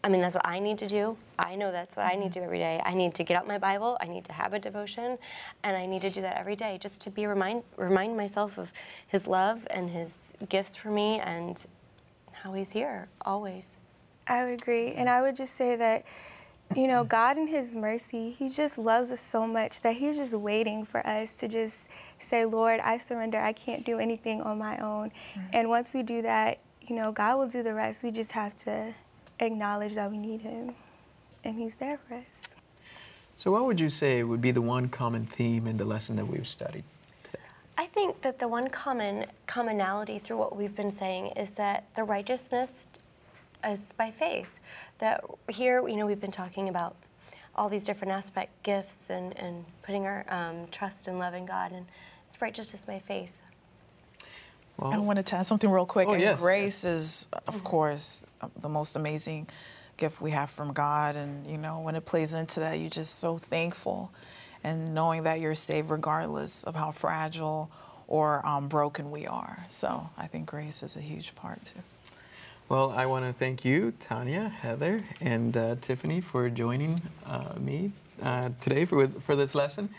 I 0.03 0.10
mean, 0.10 0.19
that's 0.19 0.36
what 0.36 0.45
I 0.45 0.60
need 0.60 0.77
to 0.79 0.88
do. 0.89 1.15
I 1.39 1.56
know 1.56 1.71
that's 1.71 1.95
what 1.95 2.08
I 2.08 2.15
need 2.15 2.34
to 2.34 2.39
hmm. 2.39 2.43
do 2.43 2.45
every 2.45 2.60
day. 2.60 2.82
I 2.84 2.93
need 2.93 3.15
to 3.15 3.23
get 3.23 3.38
out 3.38 3.47
my 3.47 3.58
Bible, 3.58 3.97
I 4.01 4.08
need 4.08 4.25
to 4.25 4.34
have 4.34 4.51
a 4.51 4.60
devotion, 4.60 5.17
and 5.63 5.77
I 5.77 5.86
need 5.86 6.01
to 6.01 6.10
do 6.10 6.19
that 6.21 6.38
every 6.38 6.58
day 6.58 6.77
just 6.77 6.99
to 7.03 7.10
be 7.10 7.25
remind, 7.25 7.63
remind 7.77 8.17
myself 8.17 8.58
of 8.58 8.69
His 9.08 9.27
love 9.27 9.65
and 9.69 9.89
His 9.89 10.34
gifts 10.49 10.75
for 10.75 10.89
me 10.89 11.21
and 11.21 11.65
how 12.34 12.51
He's 12.51 12.71
here 12.71 13.08
always. 13.21 13.77
I 14.27 14.43
would 14.43 14.62
agree. 14.62 14.91
And 14.91 15.08
I 15.08 15.21
would 15.21 15.38
just 15.38 15.56
say 15.56 15.77
that, 15.77 16.03
you 16.76 16.88
know, 16.88 17.04
God 17.04 17.38
in 17.38 17.47
His 17.47 17.76
mercy, 17.76 18.32
He 18.32 18.49
just 18.49 18.78
loves 18.78 19.12
us 19.12 19.19
so 19.19 19.45
much 19.45 19.82
that 19.82 19.95
He's 19.95 20.17
just 20.17 20.34
waiting 20.34 20.86
for 20.86 21.06
us 21.06 21.36
to 21.38 21.47
just 21.47 21.88
say, 22.19 22.45
Lord, 22.45 22.80
I 22.80 22.97
surrender. 22.97 23.39
I 23.39 23.54
can't 23.54 23.86
do 23.86 23.99
anything 23.99 24.41
on 24.41 24.58
my 24.58 24.78
own. 24.80 25.12
And 25.52 25.69
once 25.69 25.93
we 25.93 26.04
do 26.04 26.21
that, 26.23 26.60
you 26.82 26.95
know, 26.95 27.12
God 27.12 27.38
will 27.38 27.47
do 27.47 27.63
the 27.63 27.73
rest. 27.73 28.04
We 28.04 28.12
just 28.12 28.32
have 28.32 28.56
to 28.58 28.93
acknowledge 29.39 29.95
that 29.95 30.10
we 30.10 30.17
need 30.17 30.41
Him. 30.41 30.73
And 31.43 31.58
He's 31.58 31.76
there 31.76 31.99
for 32.08 32.15
us. 32.15 32.56
So, 33.36 33.52
what 33.52 33.65
would 33.65 33.80
you 33.80 33.89
say 33.89 34.23
would 34.23 34.41
be 34.41 34.52
the 34.52 34.62
one 34.62 34.89
common 34.89 35.26
theme 35.26 35.67
in 35.67 35.78
the 35.78 35.86
lesson 35.86 36.15
that 36.15 36.26
we've 36.26 36.47
studied 36.47 36.84
today? 37.23 37.39
I 37.78 37.88
think 37.88 38.21
that 38.21 38.39
the 38.39 38.47
one 38.47 38.69
common 38.69 39.26
commonality 39.47 40.19
through 40.19 40.38
what 40.38 40.56
we've 40.56 40.76
been 40.76 40.91
saying 40.91 41.28
is 41.36 41.52
that 41.54 41.86
the 41.95 42.04
righteousness 42.04 42.88
is 43.67 43.80
by 43.97 44.12
faith. 44.12 44.47
That 45.03 45.25
here, 45.49 45.85
you 45.85 45.97
know, 45.97 46.05
we've 46.05 46.21
been 46.21 46.31
talking 46.31 46.69
about 46.69 46.95
all 47.57 47.67
these 47.67 47.83
different 47.83 48.13
aspect 48.13 48.51
gifts 48.63 49.09
and, 49.09 49.37
and 49.37 49.65
putting 49.81 50.05
our 50.05 50.23
um, 50.29 50.65
trust 50.71 51.09
and 51.09 51.19
love 51.19 51.33
in 51.33 51.45
God, 51.45 51.73
and 51.73 51.85
it's 52.25 52.41
righteousness 52.41 52.83
my 52.87 52.99
faith. 52.99 53.33
Well, 54.77 54.93
I 54.93 54.97
wanted 54.99 55.25
to 55.25 55.35
add 55.35 55.45
something 55.45 55.69
real 55.69 55.85
quick. 55.85 56.07
Oh, 56.07 56.13
and 56.13 56.21
yes. 56.21 56.39
grace 56.39 56.85
is, 56.85 57.27
of 57.47 57.65
course, 57.65 58.23
uh, 58.39 58.47
the 58.61 58.69
most 58.69 58.95
amazing 58.95 59.49
gift 59.97 60.21
we 60.21 60.31
have 60.31 60.49
from 60.49 60.71
God. 60.71 61.17
And, 61.17 61.45
you 61.45 61.57
know, 61.57 61.81
when 61.81 61.95
it 61.95 62.05
plays 62.05 62.31
into 62.31 62.61
that, 62.61 62.79
you're 62.79 62.89
just 62.89 63.19
so 63.19 63.37
thankful. 63.37 64.09
And 64.63 64.95
knowing 64.95 65.23
that 65.23 65.41
you're 65.41 65.53
saved 65.53 65.89
regardless 65.89 66.63
of 66.63 66.75
how 66.75 66.91
fragile 66.91 67.69
or 68.07 68.43
um, 68.47 68.69
broken 68.69 69.11
we 69.11 69.27
are. 69.27 69.65
So 69.67 70.09
I 70.17 70.27
think 70.27 70.45
grace 70.45 70.81
is 70.81 70.95
a 70.95 71.01
huge 71.01 71.35
part, 71.35 71.61
too. 71.65 71.81
Well, 72.69 72.91
I 72.91 73.06
want 73.06 73.26
to 73.26 73.34
thank 73.34 73.65
you, 73.65 73.93
Tanya, 73.99 74.47
Heather, 74.47 75.04
and 75.21 75.56
uh, 75.56 75.76
Tiffany 75.82 76.21
for 76.21 76.49
joining 76.49 76.99
uh, 77.26 77.54
me 77.60 77.91
uh, 78.21 78.49
today 78.62 78.86
for, 78.86 79.08
for 79.08 79.36
this 79.36 79.54
lesson. 79.54 79.89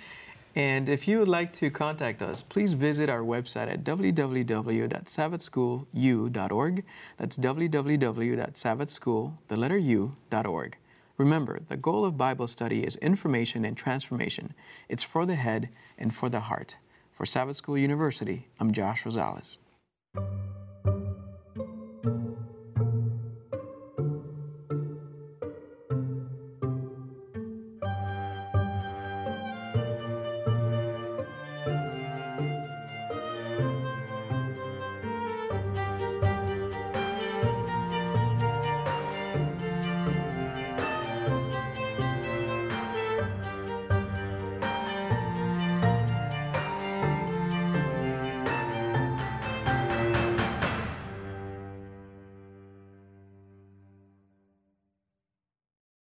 And 0.57 0.89
if 0.89 1.07
you 1.07 1.19
would 1.19 1.29
like 1.29 1.53
to 1.55 1.69
contact 1.69 2.23
us, 2.23 2.41
please 2.41 2.73
visit 2.73 3.11
our 3.11 3.21
website 3.21 3.71
at 3.71 3.85
www.sabbathschoolu.org. 3.85 6.85
That's 7.19 7.37
www.sabbathschool, 7.37 9.33
the 9.49 9.57
letter 9.57 9.79
u.org. 9.79 10.77
Remember, 11.17 11.61
the 11.69 11.77
goal 11.77 12.05
of 12.05 12.17
Bible 12.17 12.49
study 12.49 12.85
is 12.85 12.97
information 12.97 13.65
and 13.65 13.77
transformation. 13.77 14.53
It's 14.89 15.03
for 15.03 15.27
the 15.27 15.37
head 15.37 15.69
and 15.99 16.15
for 16.15 16.29
the 16.29 16.41
heart. 16.41 16.77
For 17.11 17.27
Sabbath 17.27 17.57
School 17.57 17.79
University, 17.79 18.49
I'm 18.59 18.73
Josh 18.73 19.05
Rosales. 19.05 19.59